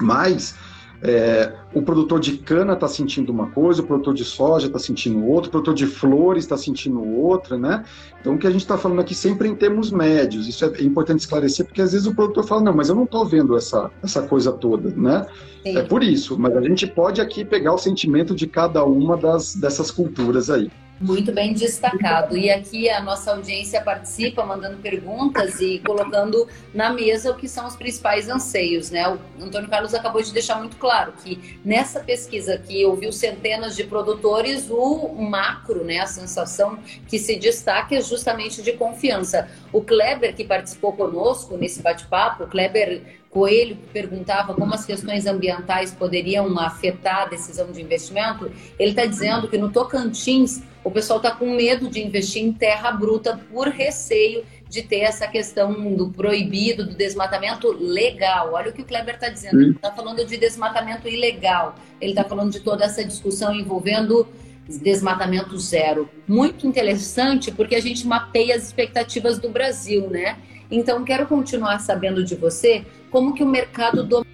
mas 0.00 0.54
é, 1.02 1.52
o 1.72 1.80
produtor 1.80 2.18
de 2.18 2.38
cana 2.38 2.72
está 2.72 2.88
sentindo 2.88 3.30
uma 3.30 3.48
coisa, 3.50 3.82
o 3.82 3.86
produtor 3.86 4.14
de 4.14 4.24
soja 4.24 4.66
está 4.66 4.78
sentindo 4.78 5.24
outra, 5.24 5.48
o 5.48 5.50
produtor 5.52 5.74
de 5.74 5.86
flores 5.86 6.44
está 6.44 6.56
sentindo 6.56 7.02
outra, 7.02 7.56
né? 7.56 7.84
Então, 8.20 8.34
o 8.34 8.38
que 8.38 8.46
a 8.46 8.50
gente 8.50 8.62
está 8.62 8.76
falando 8.76 9.00
aqui 9.00 9.14
sempre 9.14 9.48
em 9.48 9.54
termos 9.54 9.92
médios, 9.92 10.48
isso 10.48 10.64
é 10.64 10.82
importante 10.82 11.20
esclarecer, 11.20 11.66
porque 11.66 11.80
às 11.80 11.92
vezes 11.92 12.06
o 12.06 12.14
produtor 12.14 12.44
fala, 12.44 12.62
não, 12.62 12.74
mas 12.74 12.88
eu 12.88 12.96
não 12.96 13.04
estou 13.04 13.24
vendo 13.24 13.56
essa, 13.56 13.90
essa 14.02 14.22
coisa 14.22 14.50
toda, 14.50 14.90
né? 14.90 15.26
Sim. 15.62 15.78
É 15.78 15.82
por 15.82 16.02
isso, 16.02 16.36
mas 16.38 16.56
a 16.56 16.62
gente 16.62 16.86
pode 16.86 17.20
aqui 17.20 17.44
pegar 17.44 17.72
o 17.74 17.78
sentimento 17.78 18.34
de 18.34 18.46
cada 18.46 18.84
uma 18.84 19.16
das, 19.16 19.54
dessas 19.54 19.90
culturas 19.90 20.50
aí. 20.50 20.70
Muito 21.00 21.30
bem 21.30 21.54
destacado. 21.54 22.36
E 22.36 22.50
aqui 22.50 22.90
a 22.90 23.00
nossa 23.00 23.30
audiência 23.30 23.80
participa, 23.80 24.44
mandando 24.44 24.78
perguntas 24.78 25.60
e 25.60 25.78
colocando 25.78 26.48
na 26.74 26.92
mesa 26.92 27.30
o 27.30 27.36
que 27.36 27.48
são 27.48 27.68
os 27.68 27.76
principais 27.76 28.28
anseios, 28.28 28.90
né? 28.90 29.08
O 29.08 29.18
Antônio 29.40 29.68
Carlos 29.68 29.94
acabou 29.94 30.20
de 30.20 30.32
deixar 30.32 30.56
muito 30.56 30.76
claro 30.76 31.12
que 31.12 31.60
nessa 31.64 32.00
pesquisa 32.00 32.58
que 32.58 32.84
ouviu 32.84 33.12
centenas 33.12 33.76
de 33.76 33.84
produtores, 33.84 34.68
o 34.68 35.14
macro, 35.14 35.84
né, 35.84 36.00
a 36.00 36.06
sensação 36.06 36.78
que 37.06 37.18
se 37.18 37.36
destaca 37.36 37.94
é 37.94 38.00
justamente 38.00 38.60
de 38.60 38.72
confiança. 38.72 39.48
O 39.72 39.80
Kleber, 39.80 40.34
que 40.34 40.42
participou 40.42 40.92
conosco 40.94 41.56
nesse 41.56 41.80
bate-papo, 41.80 42.42
o 42.42 42.48
Kleber 42.48 43.18
Coelho, 43.30 43.76
perguntava 43.92 44.54
como 44.54 44.74
as 44.74 44.84
questões 44.84 45.26
ambientais 45.26 45.92
poderiam 45.92 46.58
afetar 46.58 47.22
a 47.22 47.26
decisão 47.26 47.70
de 47.70 47.82
investimento, 47.82 48.50
ele 48.78 48.90
está 48.90 49.04
dizendo 49.04 49.48
que 49.48 49.58
no 49.58 49.70
Tocantins 49.70 50.62
o 50.82 50.90
pessoal 50.90 51.18
está 51.18 51.30
com 51.32 51.54
medo 51.54 51.88
de 51.90 52.00
investir 52.00 52.42
em 52.42 52.52
terra 52.52 52.90
bruta 52.90 53.38
por 53.52 53.68
receio 53.68 54.44
de 54.68 54.82
ter 54.82 55.00
essa 55.00 55.26
questão 55.26 55.94
do 55.94 56.10
proibido, 56.10 56.86
do 56.86 56.94
desmatamento 56.94 57.70
legal. 57.72 58.52
Olha 58.52 58.70
o 58.70 58.72
que 58.72 58.82
o 58.82 58.84
Kleber 58.84 59.14
está 59.14 59.28
dizendo. 59.28 59.60
Ele 59.60 59.70
está 59.72 59.90
falando 59.92 60.24
de 60.24 60.36
desmatamento 60.36 61.08
ilegal. 61.08 61.74
Ele 62.00 62.12
está 62.12 62.24
falando 62.24 62.52
de 62.52 62.60
toda 62.60 62.84
essa 62.84 63.04
discussão 63.04 63.54
envolvendo 63.54 64.26
desmatamento 64.68 65.58
zero. 65.58 66.08
Muito 66.26 66.66
interessante 66.66 67.50
porque 67.50 67.74
a 67.74 67.80
gente 67.80 68.06
mapeia 68.06 68.54
as 68.54 68.64
expectativas 68.64 69.38
do 69.38 69.48
Brasil, 69.48 70.08
né? 70.10 70.36
Então, 70.70 71.04
quero 71.04 71.26
continuar 71.26 71.78
sabendo 71.78 72.22
de 72.22 72.34
você 72.34 72.84
como 73.10 73.34
que 73.34 73.42
o 73.42 73.46
mercado 73.46 74.02
do 74.02 74.26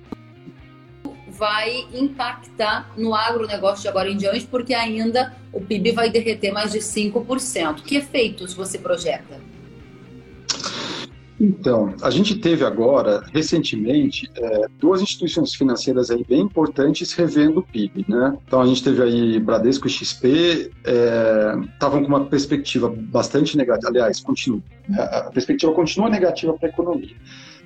vai 1.28 1.86
impactar 1.92 2.92
no 2.96 3.14
agronegócio 3.14 3.82
de 3.82 3.88
agora 3.88 4.08
em 4.08 4.16
diante, 4.16 4.46
porque 4.46 4.72
ainda 4.72 5.34
o 5.52 5.60
PIB 5.60 5.92
vai 5.92 6.10
derreter 6.10 6.52
mais 6.52 6.72
de 6.72 6.78
5%. 6.78 7.82
Que 7.82 7.96
efeitos 7.96 8.54
você 8.54 8.78
projeta? 8.78 9.40
Então, 11.44 11.94
a 12.02 12.10
gente 12.10 12.36
teve 12.36 12.64
agora, 12.64 13.24
recentemente, 13.32 14.30
é, 14.36 14.66
duas 14.78 15.02
instituições 15.02 15.54
financeiras 15.54 16.10
aí 16.10 16.24
bem 16.28 16.40
importantes 16.40 17.12
revendo 17.12 17.60
o 17.60 17.62
PIB, 17.62 18.06
né? 18.08 18.36
Então, 18.46 18.60
a 18.60 18.66
gente 18.66 18.82
teve 18.82 19.02
aí 19.02 19.38
Bradesco 19.38 19.86
e 19.86 19.90
XP, 19.90 20.70
estavam 21.74 22.00
é, 22.00 22.02
com 22.02 22.08
uma 22.08 22.24
perspectiva 22.24 22.88
bastante 22.88 23.56
negativa, 23.56 23.88
aliás, 23.88 24.20
continua, 24.20 24.62
a 24.96 25.30
perspectiva 25.32 25.72
continua 25.72 26.08
negativa 26.08 26.52
para 26.54 26.68
a 26.68 26.70
economia, 26.70 27.14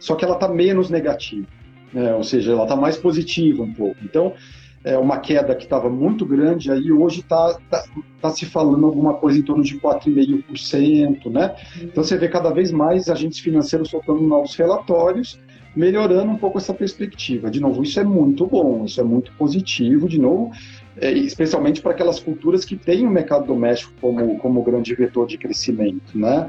só 0.01 0.15
que 0.15 0.25
ela 0.25 0.35
está 0.35 0.49
menos 0.49 0.91
negativa 0.91 1.47
né? 1.93 2.15
ou 2.15 2.23
seja, 2.23 2.53
ela 2.53 2.65
está 2.65 2.77
mais 2.77 2.97
positiva 2.97 3.63
um 3.63 3.73
pouco. 3.73 3.97
Então, 4.03 4.35
é 4.89 4.97
uma 4.97 5.19
queda 5.19 5.55
que 5.55 5.65
estava 5.65 5.91
muito 5.91 6.25
grande, 6.25 6.71
aí 6.71 6.91
hoje 6.91 7.21
está 7.21 7.59
tá, 7.69 7.85
tá, 8.23 8.31
se 8.31 8.47
falando 8.47 8.87
alguma 8.87 9.13
coisa 9.15 9.39
em 9.39 9.43
torno 9.43 9.63
de 9.63 9.79
4,5%, 9.79 11.31
né? 11.31 11.55
Então 11.83 12.03
você 12.03 12.17
vê 12.17 12.27
cada 12.27 12.51
vez 12.51 12.73
mais 12.73 13.11
agentes 13.11 13.39
financeiros 13.39 13.91
soltando 13.91 14.23
novos 14.23 14.57
relatórios, 14.57 15.39
melhorando 15.77 16.33
um 16.33 16.39
pouco 16.39 16.57
essa 16.57 16.73
perspectiva. 16.73 17.51
De 17.51 17.61
novo, 17.61 17.83
isso 17.83 18.01
é 18.01 18.05
muito 18.05 18.47
bom, 18.47 18.87
isso 18.87 18.99
é 18.99 19.05
muito 19.05 19.31
positivo, 19.33 20.09
de 20.09 20.19
novo, 20.19 20.53
é, 20.97 21.13
especialmente 21.13 21.83
para 21.83 21.93
aquelas 21.93 22.19
culturas 22.19 22.65
que 22.65 22.75
têm 22.75 23.07
o 23.07 23.11
mercado 23.11 23.47
doméstico 23.47 23.93
como, 24.01 24.39
como 24.39 24.63
grande 24.63 24.95
vetor 24.95 25.27
de 25.27 25.37
crescimento, 25.37 26.19
né? 26.19 26.49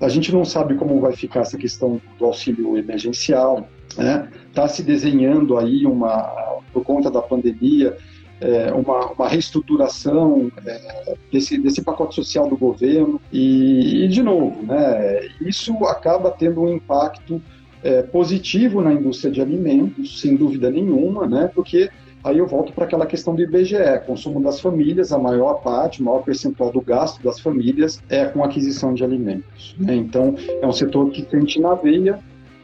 A 0.00 0.08
gente 0.08 0.32
não 0.32 0.44
sabe 0.44 0.76
como 0.76 1.00
vai 1.00 1.12
ficar 1.12 1.40
essa 1.40 1.58
questão 1.58 2.00
do 2.20 2.24
auxílio 2.24 2.78
emergencial, 2.78 3.68
Está 3.88 4.02
né? 4.02 4.28
Tá 4.54 4.68
se 4.68 4.82
desenhando 4.82 5.56
aí, 5.56 5.86
uma, 5.86 6.22
por 6.72 6.82
conta 6.84 7.10
da 7.10 7.22
pandemia, 7.22 7.96
é, 8.40 8.72
uma, 8.72 9.12
uma, 9.12 9.28
reestruturação 9.28 10.50
é, 10.64 11.16
desse, 11.32 11.58
desse 11.58 11.82
pacote 11.82 12.14
social 12.14 12.48
do 12.48 12.56
governo. 12.56 13.20
E, 13.32 14.04
e, 14.04 14.08
de 14.08 14.22
novo, 14.22 14.62
né, 14.64 15.28
isso 15.40 15.72
acaba 15.86 16.30
tendo 16.30 16.62
um 16.62 16.72
impacto 16.72 17.42
é, 17.82 18.02
positivo 18.02 18.80
na 18.80 18.92
indústria 18.92 19.30
de 19.30 19.40
alimentos, 19.40 20.20
sem 20.20 20.36
dúvida 20.36 20.70
nenhuma, 20.70 21.26
né, 21.26 21.50
porque 21.52 21.90
aí 22.22 22.38
eu 22.38 22.46
volto 22.46 22.72
para 22.72 22.84
aquela 22.84 23.06
questão 23.06 23.34
do 23.34 23.42
IBGE, 23.42 23.76
consumo 24.06 24.40
das 24.40 24.60
famílias, 24.60 25.12
a 25.12 25.18
maior 25.18 25.54
parte, 25.54 26.00
o 26.00 26.04
maior 26.04 26.22
percentual 26.22 26.70
do 26.70 26.80
gasto 26.80 27.22
das 27.22 27.40
famílias 27.40 28.02
é 28.08 28.24
com 28.26 28.44
aquisição 28.44 28.94
de 28.94 29.02
alimentos. 29.02 29.74
Né? 29.78 29.94
Então, 29.96 30.34
é 30.60 30.66
um 30.66 30.72
setor 30.72 31.10
que 31.10 31.26
sente 31.28 31.60
na 31.60 31.74
veia 31.74 32.18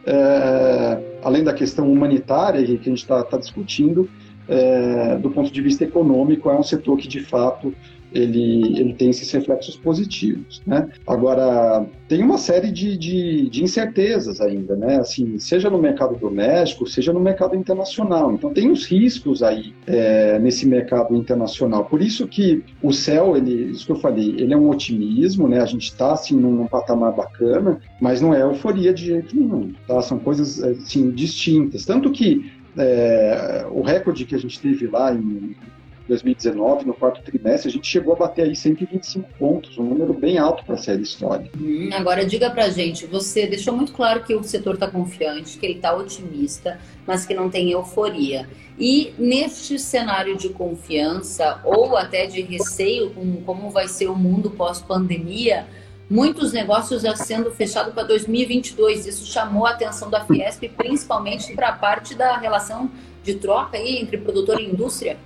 é, 0.06 1.18
além 1.22 1.42
da 1.42 1.52
questão 1.52 1.90
humanitária 1.90 2.64
que 2.64 2.72
a 2.72 2.76
gente 2.76 2.98
está 2.98 3.22
tá 3.22 3.38
discutindo, 3.38 4.08
é, 4.48 5.16
do 5.16 5.30
ponto 5.30 5.50
de 5.50 5.62
vista 5.62 5.84
econômico, 5.84 6.50
é 6.50 6.58
um 6.58 6.62
setor 6.62 6.98
que 6.98 7.08
de 7.08 7.20
fato 7.20 7.74
ele, 8.14 8.78
ele 8.78 8.94
tem 8.94 9.10
esses 9.10 9.30
reflexos 9.32 9.76
positivos, 9.76 10.62
né? 10.64 10.88
Agora, 11.06 11.84
tem 12.08 12.22
uma 12.22 12.38
série 12.38 12.70
de, 12.70 12.96
de, 12.96 13.50
de, 13.50 13.64
incertezas 13.64 14.40
ainda, 14.40 14.76
né? 14.76 14.98
Assim, 14.98 15.38
seja 15.38 15.68
no 15.68 15.78
mercado 15.78 16.16
doméstico, 16.16 16.86
seja 16.86 17.12
no 17.12 17.18
mercado 17.18 17.56
internacional. 17.56 18.32
Então, 18.32 18.52
tem 18.52 18.70
os 18.70 18.86
riscos 18.86 19.42
aí 19.42 19.74
é, 19.86 20.38
nesse 20.38 20.66
mercado 20.66 21.16
internacional. 21.16 21.86
Por 21.86 22.00
isso 22.00 22.28
que 22.28 22.62
o 22.80 22.92
céu, 22.92 23.36
ele, 23.36 23.72
isso 23.72 23.84
que 23.84 23.92
eu 23.92 23.96
falei, 23.96 24.36
ele 24.38 24.54
é 24.54 24.56
um 24.56 24.70
otimismo, 24.70 25.48
né? 25.48 25.60
A 25.60 25.66
gente 25.66 25.84
está, 25.84 26.12
assim, 26.12 26.36
num, 26.36 26.52
num, 26.52 26.66
patamar 26.66 27.12
bacana, 27.12 27.80
mas 28.00 28.20
não 28.20 28.32
é 28.32 28.42
euforia 28.42 28.94
de 28.94 29.06
jeito 29.06 29.34
nenhum, 29.34 29.72
tá? 29.88 30.00
São 30.02 30.18
coisas, 30.18 30.62
assim, 30.62 31.10
distintas. 31.10 31.84
Tanto 31.84 32.12
que 32.12 32.52
é, 32.76 33.66
o 33.70 33.82
recorde 33.82 34.24
que 34.24 34.34
a 34.34 34.38
gente 34.38 34.60
teve 34.60 34.86
lá 34.86 35.12
em 35.12 35.54
2019, 36.08 36.84
no 36.84 36.92
quarto 36.92 37.22
trimestre, 37.22 37.68
a 37.68 37.72
gente 37.72 37.86
chegou 37.86 38.14
a 38.14 38.16
bater 38.16 38.44
aí 38.44 38.54
125 38.54 39.28
pontos, 39.38 39.78
um 39.78 39.84
número 39.84 40.12
bem 40.12 40.36
alto 40.36 40.64
para 40.64 40.74
a 40.74 40.78
série 40.78 41.02
histórica. 41.02 41.56
Hum, 41.58 41.88
agora 41.92 42.26
diga 42.26 42.50
para 42.50 42.68
gente, 42.68 43.06
você 43.06 43.46
deixou 43.46 43.74
muito 43.74 43.92
claro 43.92 44.22
que 44.22 44.34
o 44.34 44.42
setor 44.44 44.74
está 44.74 44.86
confiante, 44.86 45.56
que 45.56 45.64
ele 45.64 45.76
está 45.76 45.94
otimista, 45.94 46.78
mas 47.06 47.24
que 47.24 47.32
não 47.32 47.48
tem 47.48 47.70
euforia. 47.70 48.46
E 48.78 49.14
neste 49.18 49.78
cenário 49.78 50.36
de 50.36 50.50
confiança 50.50 51.60
ou 51.64 51.96
até 51.96 52.26
de 52.26 52.42
receio 52.42 53.10
com 53.10 53.36
como 53.42 53.70
vai 53.70 53.88
ser 53.88 54.08
o 54.08 54.14
mundo 54.14 54.50
pós-pandemia, 54.50 55.66
muitos 56.10 56.52
negócios 56.52 57.02
já 57.02 57.16
sendo 57.16 57.50
fechados 57.50 57.94
para 57.94 58.02
2022. 58.02 59.06
Isso 59.06 59.26
chamou 59.26 59.66
a 59.66 59.70
atenção 59.70 60.10
da 60.10 60.24
Fiesp, 60.24 60.68
principalmente 60.76 61.54
para 61.54 61.68
a 61.68 61.72
parte 61.72 62.14
da 62.14 62.36
relação 62.36 62.90
de 63.22 63.34
troca 63.36 63.78
aí 63.78 63.98
entre 63.98 64.18
produtor 64.18 64.60
e 64.60 64.66
indústria. 64.66 65.16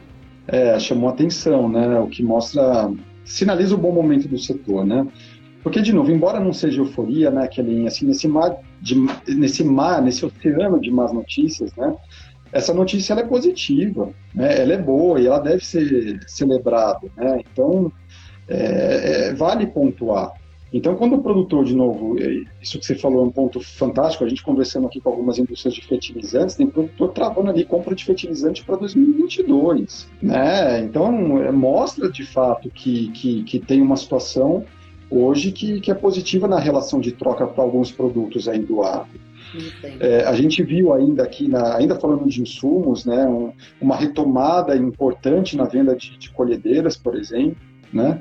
É, 0.48 0.78
chamou 0.80 1.10
atenção, 1.10 1.68
né? 1.68 1.98
O 2.00 2.08
que 2.08 2.22
mostra, 2.22 2.90
sinaliza 3.24 3.74
o 3.74 3.78
bom 3.78 3.92
momento 3.92 4.26
do 4.26 4.38
setor, 4.38 4.84
né? 4.84 5.06
Porque, 5.62 5.82
de 5.82 5.92
novo, 5.92 6.10
embora 6.10 6.40
não 6.40 6.52
seja 6.52 6.80
euforia, 6.80 7.30
né, 7.30 7.46
Kelly, 7.46 7.86
assim, 7.86 8.06
nesse 8.06 8.26
mar, 8.28 8.56
de, 8.80 8.94
nesse 9.26 9.64
mar, 9.64 10.00
nesse 10.00 10.24
oceano 10.24 10.80
de 10.80 10.90
más 10.90 11.12
notícias, 11.12 11.74
né, 11.76 11.94
essa 12.52 12.72
notícia 12.72 13.12
é 13.14 13.22
positiva, 13.22 14.08
né, 14.34 14.62
ela 14.62 14.72
é 14.72 14.78
boa 14.78 15.20
e 15.20 15.26
ela 15.26 15.40
deve 15.40 15.64
ser 15.64 16.20
celebrada, 16.26 17.08
né, 17.16 17.40
então 17.40 17.92
é, 18.48 19.28
é, 19.28 19.34
vale 19.34 19.66
pontuar. 19.66 20.32
Então, 20.72 20.94
quando 20.96 21.14
o 21.14 21.22
produtor, 21.22 21.64
de 21.64 21.74
novo, 21.74 22.16
isso 22.60 22.78
que 22.78 22.84
você 22.84 22.94
falou 22.94 23.24
é 23.24 23.26
um 23.28 23.30
ponto 23.30 23.60
fantástico, 23.60 24.24
a 24.24 24.28
gente 24.28 24.42
conversando 24.42 24.86
aqui 24.86 25.00
com 25.00 25.08
algumas 25.08 25.38
indústrias 25.38 25.74
de 25.74 25.86
fertilizantes, 25.86 26.56
tem 26.56 26.66
produtor 26.66 27.12
travando 27.12 27.48
ali 27.48 27.64
compra 27.64 27.94
de 27.94 28.04
fertilizante 28.04 28.62
para 28.64 28.76
2022, 28.76 30.08
né? 30.20 30.80
Então, 30.80 31.42
é, 31.42 31.50
mostra 31.50 32.10
de 32.10 32.24
fato 32.24 32.68
que, 32.70 33.10
que, 33.12 33.42
que 33.44 33.58
tem 33.58 33.80
uma 33.80 33.96
situação 33.96 34.64
hoje 35.10 35.52
que, 35.52 35.80
que 35.80 35.90
é 35.90 35.94
positiva 35.94 36.46
na 36.46 36.58
relação 36.58 37.00
de 37.00 37.12
troca 37.12 37.46
para 37.46 37.64
alguns 37.64 37.90
produtos 37.90 38.46
aí 38.46 38.58
do 38.58 38.82
agro. 38.82 39.28
É, 40.00 40.24
a 40.24 40.34
gente 40.34 40.62
viu 40.62 40.92
ainda 40.92 41.22
aqui, 41.22 41.48
na, 41.48 41.76
ainda 41.76 41.98
falando 41.98 42.28
de 42.28 42.42
insumos, 42.42 43.06
né, 43.06 43.26
um, 43.26 43.52
uma 43.80 43.96
retomada 43.96 44.76
importante 44.76 45.56
na 45.56 45.64
venda 45.64 45.96
de, 45.96 46.18
de 46.18 46.30
colhedeiras, 46.30 46.96
por 46.98 47.16
exemplo, 47.16 47.56
né, 47.90 48.20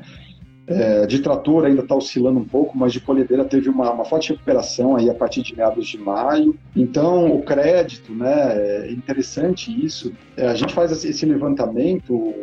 é, 0.68 1.06
de 1.06 1.20
trator 1.20 1.66
ainda 1.66 1.82
está 1.82 1.96
oscilando 1.96 2.40
um 2.40 2.46
pouco, 2.46 2.78
mas 2.78 2.92
de 2.92 3.00
colhedeira 3.00 3.46
teve 3.46 3.70
uma, 3.70 3.90
uma, 3.92 4.04
forte 4.04 4.32
recuperação 4.32 4.98
aí 4.98 5.10
a 5.10 5.14
partir 5.14 5.42
de 5.42 5.56
meados 5.56 5.88
de 5.88 5.98
maio. 5.98 6.56
Então, 6.76 7.32
o 7.34 7.42
crédito, 7.42 8.14
né, 8.14 8.88
é 8.88 8.92
interessante 8.92 9.72
isso. 9.72 10.12
É, 10.36 10.48
a 10.48 10.56
gente 10.56 10.74
faz 10.74 10.92
esse 11.06 11.26
levantamento, 11.26 12.34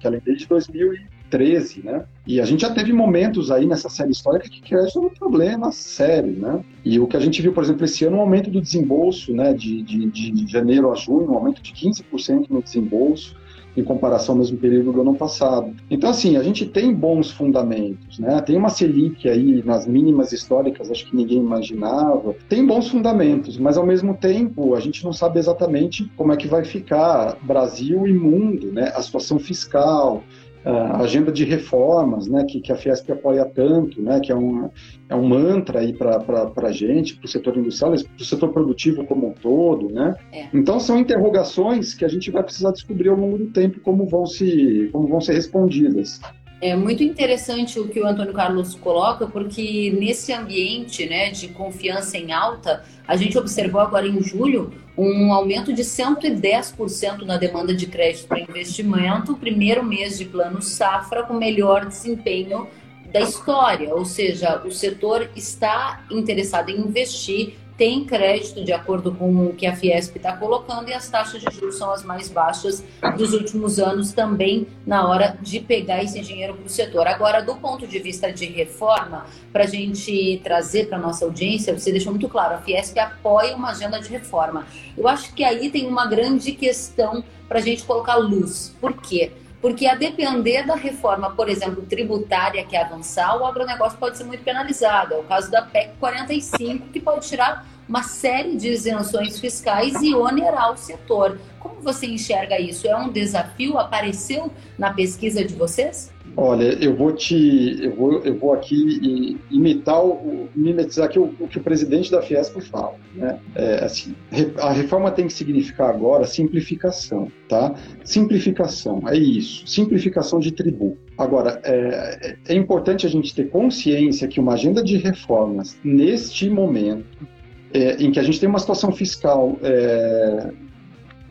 que 0.00 0.06
além 0.06 0.20
desde 0.24 0.46
2000 0.46 1.18
13, 1.30 1.82
né? 1.84 2.04
E 2.26 2.40
a 2.40 2.44
gente 2.46 2.62
já 2.62 2.70
teve 2.72 2.90
momentos 2.90 3.50
aí 3.50 3.66
nessa 3.66 3.90
série 3.90 4.12
histórica 4.12 4.48
que 4.48 4.62
crédito 4.62 4.98
era 4.98 5.06
um 5.08 5.10
problema 5.10 5.70
sério, 5.70 6.32
né? 6.32 6.64
E 6.82 6.98
o 6.98 7.06
que 7.06 7.18
a 7.18 7.20
gente 7.20 7.42
viu, 7.42 7.52
por 7.52 7.62
exemplo, 7.62 7.84
esse 7.84 8.04
ano, 8.06 8.16
um 8.16 8.20
aumento 8.20 8.50
do 8.50 8.62
desembolso, 8.62 9.34
né? 9.34 9.52
De, 9.52 9.82
de, 9.82 10.06
de 10.06 10.50
janeiro 10.50 10.90
a 10.90 10.94
junho, 10.94 11.30
um 11.30 11.34
aumento 11.34 11.62
de 11.62 11.72
15% 11.72 12.46
no 12.48 12.62
desembolso 12.62 13.36
em 13.76 13.84
comparação 13.84 14.34
ao 14.34 14.38
mesmo 14.40 14.58
período 14.58 14.92
do 14.92 15.00
ano 15.00 15.14
passado. 15.14 15.74
Então, 15.90 16.10
assim, 16.10 16.36
a 16.36 16.42
gente 16.42 16.66
tem 16.66 16.92
bons 16.92 17.30
fundamentos, 17.30 18.18
né? 18.18 18.40
Tem 18.40 18.56
uma 18.56 18.68
Selic 18.68 19.28
aí 19.28 19.62
nas 19.64 19.86
mínimas 19.86 20.32
históricas, 20.32 20.90
acho 20.90 21.06
que 21.06 21.16
ninguém 21.16 21.38
imaginava. 21.38 22.34
Tem 22.48 22.64
bons 22.66 22.88
fundamentos, 22.88 23.56
mas 23.56 23.76
ao 23.76 23.86
mesmo 23.86 24.14
tempo 24.14 24.74
a 24.74 24.80
gente 24.80 25.04
não 25.04 25.12
sabe 25.12 25.38
exatamente 25.38 26.10
como 26.16 26.32
é 26.32 26.36
que 26.36 26.48
vai 26.48 26.64
ficar 26.64 27.36
Brasil 27.42 28.06
e 28.06 28.12
mundo, 28.12 28.72
né? 28.72 28.92
A 28.94 29.02
situação 29.02 29.38
fiscal, 29.38 30.22
a 30.64 30.98
agenda 30.98 31.30
de 31.30 31.44
reformas, 31.44 32.26
né, 32.26 32.44
que, 32.44 32.60
que 32.60 32.72
a 32.72 32.76
Fiesp 32.76 33.10
apoia 33.10 33.44
tanto, 33.44 34.02
né, 34.02 34.20
que 34.20 34.32
é 34.32 34.36
um, 34.36 34.68
é 35.08 35.14
um 35.14 35.26
mantra 35.26 35.80
aí 35.80 35.92
para 35.92 36.52
a 36.56 36.72
gente, 36.72 37.16
para 37.16 37.26
o 37.26 37.28
setor 37.28 37.56
industrial, 37.56 37.92
para 37.92 38.22
o 38.22 38.24
setor 38.24 38.52
produtivo 38.52 39.04
como 39.04 39.28
um 39.28 39.32
todo, 39.32 39.88
né? 39.92 40.14
É. 40.32 40.48
Então 40.52 40.78
são 40.78 40.98
interrogações 40.98 41.94
que 41.94 42.04
a 42.04 42.08
gente 42.08 42.30
vai 42.30 42.42
precisar 42.42 42.72
descobrir 42.72 43.08
ao 43.08 43.16
longo 43.16 43.38
do 43.38 43.46
tempo 43.46 43.80
como 43.80 44.06
vão 44.06 44.26
se 44.26 44.88
como 44.92 45.08
vão 45.08 45.20
ser 45.20 45.34
respondidas. 45.34 46.20
É 46.60 46.74
muito 46.74 47.04
interessante 47.04 47.78
o 47.78 47.86
que 47.86 48.00
o 48.00 48.06
Antônio 48.06 48.32
Carlos 48.32 48.74
coloca, 48.74 49.28
porque 49.28 49.94
nesse 49.96 50.32
ambiente 50.32 51.08
né, 51.08 51.30
de 51.30 51.48
confiança 51.48 52.18
em 52.18 52.32
alta, 52.32 52.82
a 53.06 53.14
gente 53.16 53.38
observou 53.38 53.80
agora 53.80 54.08
em 54.08 54.20
julho 54.20 54.72
um 54.96 55.32
aumento 55.32 55.72
de 55.72 55.82
110% 55.82 57.22
na 57.22 57.36
demanda 57.36 57.72
de 57.72 57.86
crédito 57.86 58.26
para 58.26 58.40
investimento, 58.40 59.36
primeiro 59.36 59.84
mês 59.84 60.18
de 60.18 60.24
plano 60.24 60.60
safra 60.60 61.22
com 61.22 61.34
melhor 61.34 61.86
desempenho 61.86 62.66
da 63.12 63.20
história, 63.20 63.94
ou 63.94 64.04
seja, 64.04 64.60
o 64.66 64.72
setor 64.72 65.30
está 65.36 66.04
interessado 66.10 66.70
em 66.70 66.80
investir 66.80 67.54
tem 67.78 68.04
crédito 68.04 68.64
de 68.64 68.72
acordo 68.72 69.14
com 69.14 69.46
o 69.46 69.54
que 69.54 69.64
a 69.64 69.74
Fiesp 69.74 70.16
está 70.16 70.36
colocando 70.36 70.88
e 70.88 70.92
as 70.92 71.08
taxas 71.08 71.40
de 71.40 71.54
juros 71.54 71.78
são 71.78 71.92
as 71.92 72.02
mais 72.02 72.28
baixas 72.28 72.84
dos 73.16 73.32
últimos 73.32 73.78
anos 73.78 74.12
também 74.12 74.66
na 74.84 75.08
hora 75.08 75.38
de 75.40 75.60
pegar 75.60 76.02
esse 76.02 76.20
dinheiro 76.20 76.54
para 76.54 76.66
o 76.66 76.68
setor. 76.68 77.06
Agora, 77.06 77.40
do 77.40 77.54
ponto 77.54 77.86
de 77.86 78.00
vista 78.00 78.32
de 78.32 78.46
reforma, 78.46 79.26
para 79.52 79.62
a 79.62 79.66
gente 79.68 80.40
trazer 80.42 80.88
para 80.88 80.98
nossa 80.98 81.24
audiência, 81.24 81.72
você 81.78 81.92
deixou 81.92 82.10
muito 82.10 82.28
claro, 82.28 82.56
a 82.56 82.58
Fiesp 82.58 82.98
apoia 82.98 83.54
uma 83.54 83.70
agenda 83.70 84.00
de 84.00 84.08
reforma. 84.08 84.66
Eu 84.96 85.06
acho 85.06 85.32
que 85.32 85.44
aí 85.44 85.70
tem 85.70 85.86
uma 85.86 86.06
grande 86.06 86.50
questão 86.52 87.22
para 87.48 87.60
a 87.60 87.62
gente 87.62 87.84
colocar 87.84 88.16
luz. 88.16 88.74
Por 88.80 88.92
quê? 88.94 89.30
Porque 89.60 89.86
a 89.86 89.94
depender 89.94 90.64
da 90.64 90.76
reforma, 90.76 91.30
por 91.30 91.48
exemplo, 91.48 91.82
tributária 91.82 92.64
que 92.64 92.76
avançar, 92.76 93.36
o 93.36 93.44
agronegócio 93.44 93.98
pode 93.98 94.16
ser 94.16 94.24
muito 94.24 94.44
penalizado. 94.44 95.14
É 95.14 95.18
o 95.18 95.24
caso 95.24 95.50
da 95.50 95.62
PEC 95.62 95.94
45, 95.98 96.88
que 96.88 97.00
pode 97.00 97.26
tirar 97.26 97.66
uma 97.88 98.02
série 98.02 98.56
de 98.56 98.68
isenções 98.68 99.40
fiscais 99.40 99.94
e 100.02 100.14
onerar 100.14 100.72
o 100.72 100.76
setor. 100.76 101.40
Como 101.58 101.80
você 101.80 102.06
enxerga 102.06 102.60
isso? 102.60 102.86
É 102.86 102.96
um 102.96 103.10
desafio? 103.10 103.78
Apareceu 103.78 104.52
na 104.78 104.92
pesquisa 104.92 105.44
de 105.44 105.54
vocês? 105.54 106.12
Olha, 106.40 106.72
eu 106.80 106.94
vou 106.94 107.10
te, 107.10 107.82
eu 107.82 107.96
vou, 107.96 108.20
eu 108.20 108.38
vou 108.38 108.52
aqui 108.52 109.36
imitar 109.50 110.00
o, 110.04 110.48
mimetizar 110.54 111.06
aqui 111.06 111.18
o, 111.18 111.34
o 111.40 111.48
que 111.48 111.58
o 111.58 111.60
presidente 111.60 112.12
da 112.12 112.22
Fiesp 112.22 112.60
fala, 112.60 112.94
né? 113.12 113.40
É, 113.56 113.84
assim, 113.84 114.14
a 114.62 114.70
reforma 114.70 115.10
tem 115.10 115.26
que 115.26 115.32
significar 115.32 115.90
agora 115.90 116.24
simplificação, 116.28 117.26
tá? 117.48 117.74
Simplificação, 118.04 119.02
é 119.08 119.16
isso, 119.16 119.66
simplificação 119.66 120.38
de 120.38 120.52
tributo. 120.52 120.96
Agora, 121.18 121.60
é, 121.64 122.36
é 122.46 122.54
importante 122.54 123.04
a 123.04 123.10
gente 123.10 123.34
ter 123.34 123.50
consciência 123.50 124.28
que 124.28 124.38
uma 124.38 124.52
agenda 124.52 124.80
de 124.80 124.96
reformas 124.96 125.76
neste 125.82 126.48
momento, 126.48 127.26
é, 127.74 127.96
em 128.00 128.12
que 128.12 128.20
a 128.20 128.22
gente 128.22 128.38
tem 128.38 128.48
uma 128.48 128.60
situação 128.60 128.92
fiscal 128.92 129.58
é, 129.60 130.52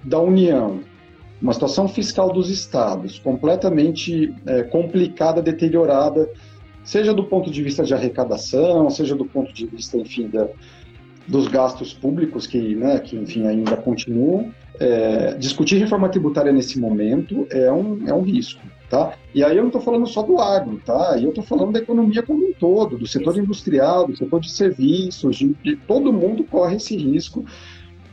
da 0.04 0.20
União 0.20 0.82
uma 1.42 1.54
situação 1.54 1.88
fiscal 1.88 2.32
dos 2.32 2.50
estados 2.50 3.20
completamente 3.20 4.34
é, 4.46 4.64
complicada, 4.64 5.42
deteriorada, 5.42 6.30
seja 6.84 7.14
do 7.14 7.24
ponto 7.24 7.52
de 7.52 7.62
vista 7.62 7.84
de 7.84 7.94
arrecadação, 7.94 8.90
seja 8.90 9.16
do 9.16 9.26
ponto 9.26 9.54
de 9.54 9.66
vista, 9.68 9.98
enfim, 9.98 10.28
da, 10.28 10.48
dos 11.28 11.48
gastos 11.48 11.94
públicos 11.94 12.48
que, 12.48 12.76
né, 12.76 13.00
que 13.00 13.16
enfim, 13.16 13.46
ainda 13.46 13.76
continuam. 13.76 14.52
É, 14.80 15.34
discutir 15.34 15.78
reforma 15.78 16.08
tributária 16.08 16.52
nesse 16.52 16.80
momento 16.80 17.48
é 17.50 17.72
um, 17.72 18.08
é 18.08 18.14
um 18.14 18.22
risco, 18.22 18.62
tá? 18.90 19.14
E 19.34 19.44
aí 19.44 19.58
eu 19.58 19.64
não 19.64 19.70
estou 19.70 19.82
falando 19.82 20.06
só 20.08 20.22
do 20.22 20.40
agro, 20.40 20.80
tá? 20.86 21.18
Eu 21.20 21.30
estou 21.30 21.44
falando 21.44 21.74
da 21.74 21.80
economia 21.80 22.22
como 22.22 22.48
um 22.48 22.54
todo, 22.54 22.98
do 22.98 23.08
setor 23.08 23.38
industrial, 23.38 24.08
do 24.08 24.16
setor 24.16 24.40
de 24.40 24.52
serviços, 24.52 25.36
de, 25.36 25.56
de 25.64 25.76
todo 25.76 26.14
mundo 26.14 26.44
corre 26.44 26.76
esse 26.76 26.96
risco 26.96 27.44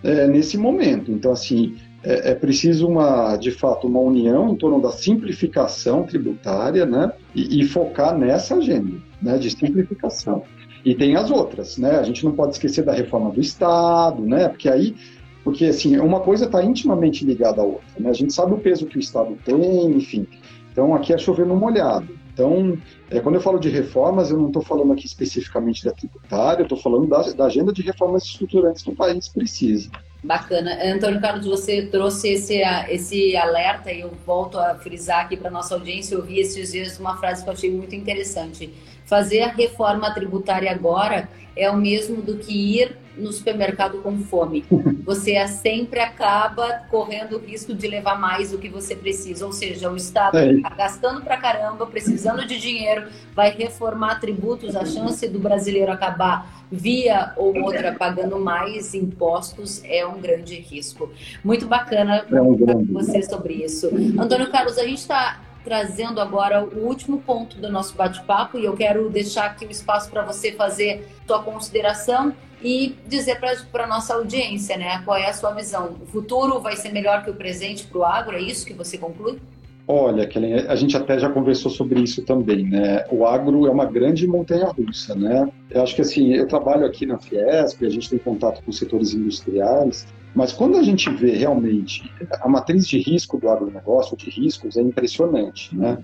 é, 0.02 0.26
nesse 0.26 0.56
momento. 0.56 1.12
Então, 1.12 1.32
assim, 1.32 1.76
é, 2.04 2.32
é, 2.32 2.34
preciso 2.34 2.86
uma, 2.86 3.36
de 3.36 3.50
fato, 3.50 3.86
uma 3.86 3.98
união 3.98 4.50
em 4.50 4.56
torno 4.56 4.80
da 4.80 4.92
simplificação 4.92 6.02
tributária, 6.02 6.84
né? 6.84 7.10
E, 7.34 7.60
e, 7.60 7.64
focar 7.64 8.16
nessa 8.16 8.56
agenda, 8.56 8.96
né? 9.22 9.38
De 9.38 9.50
simplificação. 9.50 10.42
E 10.84 10.94
tem 10.94 11.16
as 11.16 11.30
outras, 11.30 11.78
né? 11.78 11.92
A 11.92 12.02
gente 12.02 12.22
não 12.22 12.32
pode 12.32 12.52
esquecer 12.52 12.84
da 12.84 12.92
reforma 12.92 13.30
do 13.30 13.40
Estado, 13.40 14.22
né? 14.22 14.48
Porque 14.50 14.68
aí, 14.68 14.94
porque 15.42 15.64
assim, 15.64 15.98
uma 15.98 16.20
coisa 16.20 16.44
está 16.44 16.62
intimamente 16.62 17.24
ligada 17.24 17.62
à 17.62 17.64
outra, 17.64 17.86
né? 17.98 18.10
A 18.10 18.14
gente 18.14 18.34
sabe 18.34 18.52
o 18.52 18.58
peso 18.58 18.84
que 18.84 18.98
o 18.98 19.00
Estado 19.00 19.36
tem, 19.42 19.92
enfim. 19.92 20.26
Então 20.70 20.94
aqui 20.94 21.14
é 21.14 21.16
chover 21.16 21.46
no 21.46 21.56
molhado. 21.56 22.08
Então, 22.34 22.76
é, 23.10 23.20
quando 23.20 23.36
eu 23.36 23.40
falo 23.40 23.58
de 23.58 23.70
reformas, 23.70 24.30
eu 24.30 24.36
não 24.36 24.48
estou 24.48 24.60
falando 24.60 24.92
aqui 24.92 25.06
especificamente 25.06 25.84
da 25.84 25.92
tributária, 25.92 26.62
eu 26.62 26.64
estou 26.64 26.76
falando 26.76 27.06
da, 27.06 27.22
da 27.32 27.46
agenda 27.46 27.72
de 27.72 27.80
reformas 27.80 28.24
estruturantes 28.24 28.82
que 28.82 28.90
o 28.90 28.94
país 28.94 29.28
precisa. 29.28 29.88
Bacana. 30.24 30.78
Antônio 30.82 31.20
Carlos, 31.20 31.44
você 31.44 31.82
trouxe 31.82 32.30
esse, 32.30 32.62
esse 32.88 33.36
alerta 33.36 33.92
e 33.92 34.00
eu 34.00 34.10
volto 34.24 34.58
a 34.58 34.74
frisar 34.74 35.26
aqui 35.26 35.36
para 35.36 35.50
nossa 35.50 35.74
audiência. 35.74 36.14
Eu 36.14 36.22
vi 36.22 36.40
esses 36.40 36.72
dias 36.72 36.98
uma 36.98 37.18
frase 37.18 37.44
que 37.44 37.50
eu 37.50 37.52
achei 37.52 37.70
muito 37.70 37.94
interessante. 37.94 38.72
Fazer 39.04 39.42
a 39.42 39.48
reforma 39.48 40.14
tributária 40.14 40.70
agora 40.72 41.28
é 41.54 41.70
o 41.70 41.76
mesmo 41.76 42.22
do 42.22 42.38
que 42.38 42.80
ir 42.80 42.96
no 43.16 43.32
supermercado 43.32 43.98
com 43.98 44.18
fome. 44.18 44.64
Você 45.04 45.46
sempre 45.48 46.00
acaba 46.00 46.84
correndo 46.90 47.36
o 47.36 47.38
risco 47.38 47.74
de 47.74 47.86
levar 47.86 48.18
mais 48.18 48.52
do 48.52 48.58
que 48.58 48.70
você 48.70 48.96
precisa. 48.96 49.44
Ou 49.44 49.52
seja, 49.52 49.90
o 49.90 49.96
Estado 49.96 50.38
está 50.38 50.70
é. 50.70 50.76
gastando 50.76 51.20
para 51.20 51.36
caramba, 51.36 51.86
precisando 51.86 52.46
de 52.46 52.58
dinheiro, 52.58 53.08
vai 53.34 53.50
reformar 53.50 54.18
tributos, 54.18 54.74
a 54.74 54.86
chance 54.86 55.28
do 55.28 55.38
brasileiro 55.38 55.92
acabar 55.92 56.64
via 56.72 57.32
ou 57.36 57.54
outra 57.62 57.92
pagando 57.92 58.38
mais 58.38 58.94
impostos 58.94 59.82
é 59.84 60.06
um 60.06 60.20
grande 60.20 60.54
risco. 60.54 61.10
Muito 61.44 61.66
bacana 61.66 62.24
é 62.30 62.40
um 62.40 62.54
grande. 62.54 62.90
você 62.90 63.22
sobre 63.22 63.54
isso. 63.54 63.90
Antônio 64.18 64.50
Carlos, 64.50 64.78
a 64.78 64.84
gente 64.84 64.98
está 64.98 65.40
trazendo 65.64 66.20
agora 66.20 66.62
o 66.62 66.86
último 66.86 67.20
ponto 67.20 67.56
do 67.56 67.70
nosso 67.70 67.94
bate-papo 67.94 68.58
e 68.58 68.64
eu 68.66 68.74
quero 68.74 69.08
deixar 69.08 69.46
aqui 69.46 69.64
o 69.64 69.70
espaço 69.70 70.10
para 70.10 70.22
você 70.22 70.52
fazer 70.52 71.08
sua 71.26 71.42
consideração 71.42 72.34
e 72.64 72.96
dizer 73.06 73.38
para 73.38 73.84
a 73.84 73.86
nossa 73.86 74.14
audiência, 74.14 74.76
né, 74.78 75.02
qual 75.04 75.18
é 75.18 75.28
a 75.28 75.32
sua 75.34 75.52
visão. 75.52 75.96
O 76.02 76.06
futuro 76.06 76.58
vai 76.60 76.74
ser 76.76 76.90
melhor 76.90 77.22
que 77.22 77.30
o 77.30 77.34
presente 77.34 77.86
para 77.86 77.98
o 77.98 78.04
agro, 78.04 78.36
é 78.36 78.40
isso 78.40 78.64
que 78.64 78.72
você 78.72 78.96
conclui? 78.96 79.38
Olha, 79.86 80.26
Kellen, 80.26 80.66
a 80.66 80.74
gente 80.74 80.96
até 80.96 81.18
já 81.18 81.28
conversou 81.28 81.70
sobre 81.70 82.00
isso 82.00 82.22
também, 82.22 82.64
né? 82.64 83.04
O 83.10 83.26
agro 83.26 83.66
é 83.66 83.70
uma 83.70 83.84
grande 83.84 84.26
montanha-russa, 84.26 85.14
né? 85.14 85.46
Eu 85.68 85.82
acho 85.82 85.94
que 85.94 86.00
assim, 86.00 86.32
eu 86.32 86.48
trabalho 86.48 86.86
aqui 86.86 87.04
na 87.04 87.18
Fiesp, 87.18 87.84
a 87.84 87.90
gente 87.90 88.08
tem 88.08 88.18
contato 88.18 88.62
com 88.64 88.72
setores 88.72 89.12
industriais, 89.12 90.06
mas 90.34 90.54
quando 90.54 90.78
a 90.78 90.82
gente 90.82 91.10
vê 91.10 91.32
realmente 91.32 92.10
a 92.40 92.48
matriz 92.48 92.88
de 92.88 92.98
risco 92.98 93.38
do 93.38 93.46
agronegócio, 93.50 94.16
de 94.16 94.30
riscos, 94.30 94.78
é 94.78 94.80
impressionante, 94.80 95.76
né? 95.76 95.98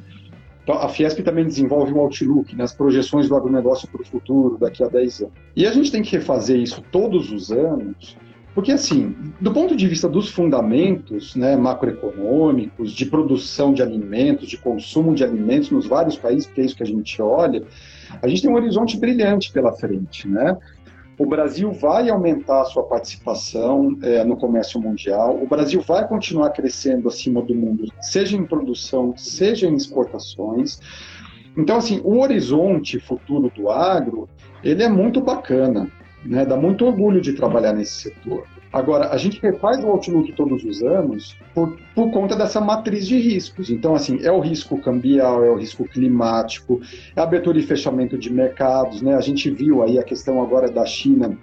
Então, 0.62 0.74
a 0.74 0.88
Fiesp 0.88 1.20
também 1.22 1.44
desenvolve 1.44 1.92
um 1.92 2.00
outlook 2.00 2.54
nas 2.54 2.72
projeções 2.74 3.28
do 3.28 3.36
agronegócio 3.36 3.88
para 3.88 4.02
o 4.02 4.04
futuro, 4.04 4.58
daqui 4.58 4.84
a 4.84 4.88
10 4.88 5.22
anos. 5.22 5.34
E 5.56 5.66
a 5.66 5.72
gente 5.72 5.90
tem 5.90 6.02
que 6.02 6.12
refazer 6.12 6.58
isso 6.58 6.82
todos 6.92 7.32
os 7.32 7.50
anos, 7.50 8.16
porque, 8.54 8.72
assim, 8.72 9.14
do 9.40 9.52
ponto 9.52 9.76
de 9.76 9.86
vista 9.86 10.08
dos 10.08 10.28
fundamentos 10.28 11.36
né, 11.36 11.56
macroeconômicos, 11.56 12.92
de 12.92 13.06
produção 13.06 13.72
de 13.72 13.80
alimentos, 13.80 14.48
de 14.48 14.56
consumo 14.56 15.14
de 15.14 15.22
alimentos 15.22 15.70
nos 15.70 15.86
vários 15.86 16.16
países, 16.16 16.46
que 16.46 16.60
é 16.60 16.64
isso 16.64 16.76
que 16.76 16.82
a 16.82 16.86
gente 16.86 17.22
olha, 17.22 17.62
a 18.20 18.26
gente 18.26 18.42
tem 18.42 18.50
um 18.50 18.54
horizonte 18.54 18.98
brilhante 18.98 19.52
pela 19.52 19.72
frente, 19.72 20.26
né? 20.26 20.56
O 21.20 21.26
Brasil 21.26 21.70
vai 21.70 22.08
aumentar 22.08 22.62
a 22.62 22.64
sua 22.64 22.82
participação 22.82 23.94
é, 24.02 24.24
no 24.24 24.38
comércio 24.38 24.80
mundial, 24.80 25.38
o 25.38 25.46
Brasil 25.46 25.82
vai 25.82 26.08
continuar 26.08 26.48
crescendo 26.48 27.08
acima 27.08 27.42
do 27.42 27.54
mundo, 27.54 27.92
seja 28.00 28.38
em 28.38 28.46
produção, 28.46 29.14
seja 29.18 29.68
em 29.68 29.74
exportações. 29.74 30.80
Então, 31.54 31.76
assim, 31.76 32.00
o 32.04 32.20
horizonte 32.20 32.98
futuro 32.98 33.52
do 33.54 33.68
agro, 33.68 34.30
ele 34.64 34.82
é 34.82 34.88
muito 34.88 35.20
bacana, 35.20 35.92
né? 36.24 36.44
dá 36.44 36.56
muito 36.56 36.84
orgulho 36.84 37.20
de 37.20 37.32
trabalhar 37.32 37.72
nesse 37.72 38.02
setor. 38.02 38.46
Agora, 38.72 39.08
a 39.08 39.16
gente 39.16 39.40
refaz 39.40 39.82
o 39.82 39.88
Outlook 39.88 40.32
todos 40.32 40.62
os 40.64 40.80
anos 40.80 41.36
por, 41.52 41.76
por 41.92 42.10
conta 42.12 42.36
dessa 42.36 42.60
matriz 42.60 43.06
de 43.06 43.18
riscos. 43.18 43.68
Então, 43.68 43.96
assim, 43.96 44.20
é 44.22 44.30
o 44.30 44.38
risco 44.38 44.80
cambial, 44.80 45.42
é 45.44 45.50
o 45.50 45.56
risco 45.56 45.84
climático, 45.84 46.80
é 47.16 47.20
abertura 47.20 47.58
e 47.58 47.62
fechamento 47.62 48.16
de 48.16 48.32
mercados, 48.32 49.02
né? 49.02 49.16
A 49.16 49.20
gente 49.20 49.50
viu 49.50 49.82
aí 49.82 49.98
a 49.98 50.04
questão 50.04 50.40
agora 50.40 50.70
da 50.70 50.86
China 50.86 51.36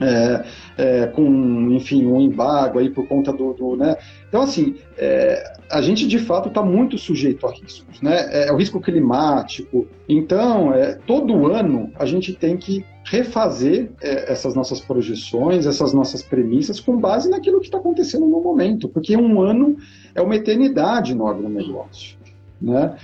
é, 0.00 0.44
é, 0.76 1.06
com, 1.06 1.70
enfim, 1.70 2.06
um 2.06 2.20
embargo 2.20 2.78
aí 2.78 2.90
por 2.90 3.06
conta 3.06 3.32
do, 3.32 3.52
do 3.54 3.76
né? 3.76 3.96
Então, 4.28 4.42
assim, 4.42 4.76
é, 4.96 5.54
a 5.70 5.80
gente 5.80 6.06
de 6.06 6.18
fato 6.18 6.48
está 6.48 6.62
muito 6.62 6.98
sujeito 6.98 7.46
a 7.46 7.50
riscos, 7.50 8.00
né? 8.00 8.16
É, 8.30 8.48
é, 8.48 8.52
o 8.52 8.56
risco 8.56 8.80
climático. 8.80 9.86
Então, 10.08 10.72
é, 10.72 10.94
todo 11.06 11.46
ano 11.52 11.90
a 11.98 12.04
gente 12.04 12.32
tem 12.34 12.56
que 12.56 12.84
refazer 13.04 13.90
é, 14.02 14.32
essas 14.32 14.54
nossas 14.54 14.80
projeções, 14.80 15.66
essas 15.66 15.92
nossas 15.92 16.22
premissas 16.22 16.80
com 16.80 16.96
base 16.96 17.30
naquilo 17.30 17.60
que 17.60 17.66
está 17.66 17.78
acontecendo 17.78 18.26
no 18.26 18.40
momento, 18.40 18.88
porque 18.88 19.16
um 19.16 19.40
ano 19.40 19.76
é 20.14 20.20
uma 20.20 20.36
eternidade 20.36 21.14
no 21.14 21.26
agronegócio. 21.26 22.16
Né? 22.60 22.96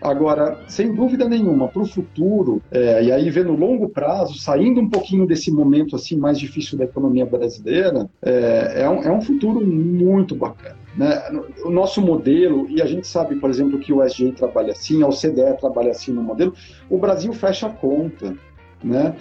Agora, 0.00 0.58
sem 0.66 0.94
dúvida 0.94 1.28
nenhuma, 1.28 1.68
para 1.68 1.82
o 1.82 1.86
futuro, 1.86 2.62
é, 2.70 3.04
e 3.04 3.12
aí 3.12 3.28
vendo 3.28 3.52
longo 3.52 3.88
prazo, 3.88 4.38
saindo 4.38 4.80
um 4.80 4.88
pouquinho 4.88 5.26
desse 5.26 5.50
momento 5.50 5.94
assim 5.94 6.16
mais 6.16 6.38
difícil 6.38 6.78
da 6.78 6.84
economia 6.84 7.26
brasileira, 7.26 8.08
é, 8.22 8.82
é, 8.82 8.88
um, 8.88 9.02
é 9.02 9.10
um 9.10 9.20
futuro 9.20 9.64
muito 9.64 10.34
bacana. 10.34 10.76
Né? 10.96 11.22
O 11.64 11.70
nosso 11.70 12.00
modelo, 12.00 12.66
e 12.68 12.80
a 12.80 12.86
gente 12.86 13.06
sabe, 13.06 13.36
por 13.36 13.50
exemplo, 13.50 13.78
que 13.78 13.92
o 13.92 14.02
SGI 14.02 14.32
trabalha 14.32 14.72
assim, 14.72 15.02
a 15.02 15.06
OCDE 15.06 15.58
trabalha 15.60 15.90
assim 15.90 16.12
no 16.12 16.22
modelo, 16.22 16.54
o 16.88 16.98
Brasil 16.98 17.32
fecha 17.32 17.66
a 17.66 17.70
conta. 17.70 18.34
Né? 18.82 19.14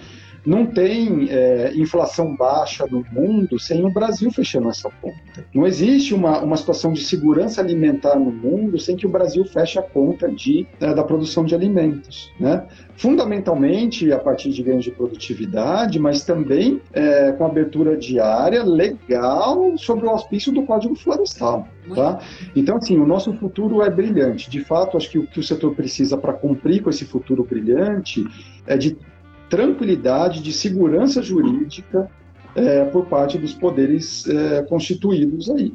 Não 0.46 0.66
tem 0.66 1.28
é, 1.30 1.74
inflação 1.76 2.36
baixa 2.36 2.86
no 2.90 3.06
mundo 3.12 3.60
sem 3.60 3.86
o 3.86 3.92
Brasil 3.92 4.32
fechando 4.32 4.70
essa 4.70 4.90
conta. 5.02 5.46
Não 5.54 5.66
existe 5.66 6.14
uma, 6.14 6.40
uma 6.42 6.58
situação 6.58 6.94
de 6.94 7.04
segurança 7.04 7.62
alimentar 7.62 8.16
no 8.16 8.32
mundo 8.32 8.80
sem 8.80 8.96
que 8.96 9.06
o 9.06 9.10
Brasil 9.10 9.44
feche 9.46 9.78
a 9.80 9.82
conta 9.82 10.30
de, 10.30 10.68
é, 10.80 10.94
da 10.94 11.04
produção 11.04 11.44
de 11.44 11.56
alimentos. 11.56 12.32
Né? 12.40 12.66
Fundamentalmente 12.96 14.12
a 14.12 14.20
partir 14.20 14.52
de 14.52 14.64
ganhos 14.64 14.84
de 14.84 14.92
produtividade, 14.92 16.00
mas 16.00 16.24
também 16.24 16.82
é, 16.94 17.32
com 17.34 17.46
abertura 17.46 17.96
diária 17.96 18.64
legal 18.64 19.78
sobre 19.78 20.06
o 20.06 20.10
auspício 20.10 20.52
do 20.52 20.64
Código 20.64 20.96
Florestal. 20.96 21.68
Tá? 21.96 22.20
Então, 22.56 22.78
assim, 22.78 22.98
o 23.00 23.06
nosso 23.06 23.34
futuro 23.34 23.82
é 23.82 23.90
brilhante. 23.90 24.50
De 24.50 24.64
fato, 24.64 24.96
acho 24.96 25.10
que 25.10 25.18
o 25.18 25.26
que 25.26 25.40
o 25.40 25.44
setor 25.44 25.74
precisa 25.74 26.18
para 26.18 26.34
cumprir 26.34 26.84
com 26.84 26.90
esse 26.90 27.06
futuro 27.06 27.44
brilhante 27.44 28.26
é 28.68 28.78
de 28.78 28.98
tranquilidade, 29.50 30.42
de 30.42 30.54
segurança 30.54 31.22
jurídica 31.22 32.10
é, 32.56 32.86
por 32.86 33.06
parte 33.06 33.38
dos 33.38 33.54
poderes 33.54 34.28
é, 34.28 34.64
constituídos 34.64 35.50
aí. 35.50 35.74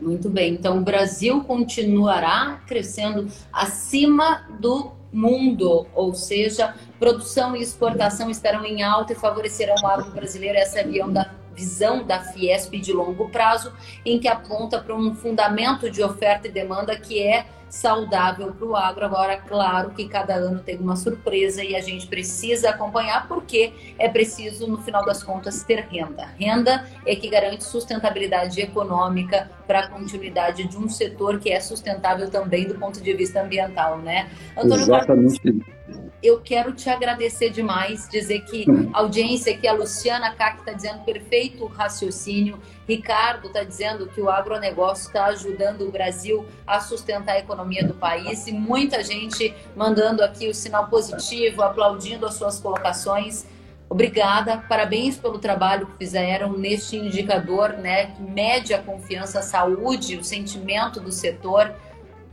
Muito 0.00 0.28
bem. 0.28 0.54
Então, 0.54 0.78
o 0.78 0.82
Brasil 0.82 1.42
continuará 1.44 2.60
crescendo 2.66 3.26
acima 3.52 4.46
do 4.60 4.92
mundo, 5.12 5.86
ou 5.94 6.14
seja, 6.14 6.74
produção 6.98 7.56
e 7.56 7.62
exportação 7.62 8.28
estarão 8.28 8.64
em 8.64 8.82
alta 8.82 9.14
e 9.14 9.16
favorecerão 9.16 9.74
o 9.82 9.86
agro 9.86 10.10
brasileiro. 10.10 10.58
Essa 10.58 10.80
é 10.80 11.02
a 11.02 11.06
da, 11.06 11.30
visão 11.56 12.04
da 12.04 12.20
Fiesp 12.20 12.74
de 12.74 12.92
longo 12.92 13.28
prazo, 13.30 13.72
em 14.04 14.20
que 14.20 14.28
aponta 14.28 14.78
para 14.78 14.94
um 14.94 15.14
fundamento 15.14 15.90
de 15.90 16.02
oferta 16.02 16.46
e 16.46 16.52
demanda 16.52 16.94
que 16.94 17.20
é 17.20 17.46
saudável 17.68 18.52
para 18.52 18.66
o 18.66 18.76
agro. 18.76 19.04
Agora, 19.04 19.36
claro 19.36 19.90
que 19.90 20.08
cada 20.08 20.34
ano 20.34 20.60
tem 20.60 20.78
uma 20.78 20.96
surpresa 20.96 21.64
e 21.64 21.74
a 21.74 21.80
gente 21.80 22.06
precisa 22.06 22.70
acompanhar, 22.70 23.26
porque 23.26 23.72
é 23.98 24.08
preciso, 24.08 24.66
no 24.66 24.78
final 24.78 25.04
das 25.04 25.22
contas, 25.22 25.62
ter 25.62 25.80
renda. 25.90 26.26
Renda 26.38 26.86
é 27.04 27.16
que 27.16 27.28
garante 27.28 27.64
sustentabilidade 27.64 28.60
econômica 28.60 29.50
para 29.66 29.80
a 29.80 29.88
continuidade 29.88 30.64
de 30.64 30.76
um 30.76 30.88
setor 30.88 31.40
que 31.40 31.50
é 31.50 31.60
sustentável 31.60 32.30
também 32.30 32.66
do 32.66 32.74
ponto 32.76 33.00
de 33.00 33.12
vista 33.14 33.42
ambiental, 33.42 33.98
né? 33.98 34.30
Antônio 34.56 34.82
Exatamente. 34.82 35.40
Marcos, 35.44 36.05
eu 36.22 36.40
quero 36.40 36.72
te 36.72 36.88
agradecer 36.88 37.50
demais, 37.50 38.08
dizer 38.08 38.40
que 38.40 38.64
a 38.92 39.00
audiência 39.00 39.54
aqui, 39.54 39.68
a 39.68 39.72
Luciana 39.72 40.34
Cac 40.34 40.58
está 40.58 40.72
dizendo 40.72 41.04
perfeito 41.04 41.66
raciocínio, 41.66 42.58
Ricardo 42.88 43.48
está 43.48 43.62
dizendo 43.62 44.06
que 44.06 44.20
o 44.20 44.30
agronegócio 44.30 45.08
está 45.08 45.26
ajudando 45.26 45.82
o 45.82 45.90
Brasil 45.90 46.46
a 46.66 46.80
sustentar 46.80 47.32
a 47.32 47.38
economia 47.38 47.84
do 47.84 47.94
país 47.94 48.46
e 48.46 48.52
muita 48.52 49.02
gente 49.02 49.54
mandando 49.74 50.22
aqui 50.22 50.48
o 50.48 50.54
sinal 50.54 50.88
positivo, 50.88 51.62
aplaudindo 51.62 52.26
as 52.26 52.34
suas 52.34 52.58
colocações. 52.58 53.44
Obrigada, 53.88 54.64
parabéns 54.68 55.16
pelo 55.16 55.38
trabalho 55.38 55.86
que 55.86 55.98
fizeram 55.98 56.52
neste 56.52 56.96
indicador, 56.96 57.74
né, 57.74 58.06
que 58.06 58.22
mede 58.22 58.74
a 58.74 58.82
confiança, 58.82 59.38
a 59.38 59.42
saúde, 59.42 60.16
o 60.16 60.24
sentimento 60.24 60.98
do 60.98 61.12
setor 61.12 61.72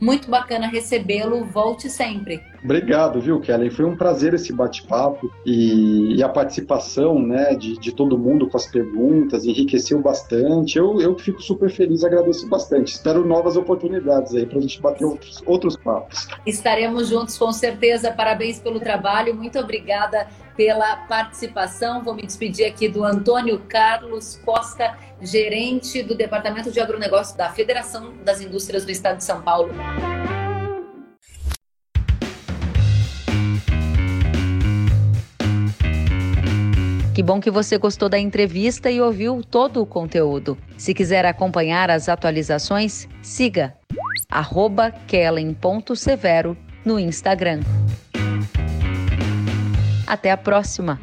muito 0.00 0.30
bacana 0.30 0.66
recebê-lo. 0.66 1.44
Volte 1.44 1.88
sempre. 1.88 2.42
Obrigado, 2.62 3.20
viu, 3.20 3.40
Kelly? 3.40 3.70
Foi 3.70 3.84
um 3.84 3.96
prazer 3.96 4.32
esse 4.34 4.52
bate-papo 4.52 5.30
e, 5.44 6.16
e, 6.16 6.22
a 6.22 6.28
participação 6.28 7.18
né, 7.20 7.54
de, 7.54 7.78
de 7.78 7.92
todo 7.92 8.18
mundo 8.18 8.48
com 8.48 8.56
as 8.56 8.66
perguntas, 8.66 9.44
enriqueceu 9.44 10.00
bastante. 10.00 10.78
Eu, 10.78 11.00
eu 11.00 11.18
fico 11.18 11.42
super 11.42 11.70
feliz, 11.70 12.04
agradeço 12.04 12.48
bastante. 12.48 12.94
Espero 12.94 13.26
novas 13.26 13.56
oportunidades 13.56 14.34
aí 14.34 14.46
para 14.46 14.58
a 14.58 14.60
gente 14.62 14.80
bater 14.80 15.04
outros, 15.04 15.42
outros 15.46 15.76
papos. 15.76 16.26
Estaremos 16.46 17.08
juntos 17.08 17.36
com 17.36 17.52
certeza. 17.52 18.10
Parabéns 18.10 18.58
pelo 18.58 18.80
trabalho. 18.80 19.34
Muito 19.34 19.58
obrigada 19.58 20.26
pela 20.56 20.96
participação. 20.96 22.02
Vou 22.02 22.14
me 22.14 22.22
despedir 22.22 22.66
aqui 22.66 22.88
do 22.88 23.04
Antônio 23.04 23.60
Carlos 23.68 24.40
Costa, 24.44 24.96
gerente 25.20 26.02
do 26.02 26.14
Departamento 26.14 26.70
de 26.70 26.80
Agronegócio 26.80 27.36
da 27.36 27.50
Federação 27.50 28.14
das 28.24 28.40
Indústrias 28.40 28.84
do 28.84 28.90
Estado 28.90 29.18
de 29.18 29.24
São 29.24 29.42
Paulo. 29.42 29.72
Que 37.14 37.22
bom 37.22 37.40
que 37.40 37.48
você 37.48 37.78
gostou 37.78 38.08
da 38.08 38.18
entrevista 38.18 38.90
e 38.90 39.00
ouviu 39.00 39.40
todo 39.40 39.80
o 39.80 39.86
conteúdo. 39.86 40.58
Se 40.76 40.92
quiser 40.92 41.24
acompanhar 41.24 41.88
as 41.88 42.08
atualizações, 42.08 43.08
siga 43.22 43.72
kellen.severo 45.06 46.56
no 46.84 46.98
Instagram. 46.98 47.60
Até 50.06 50.30
a 50.30 50.36
próxima! 50.36 51.00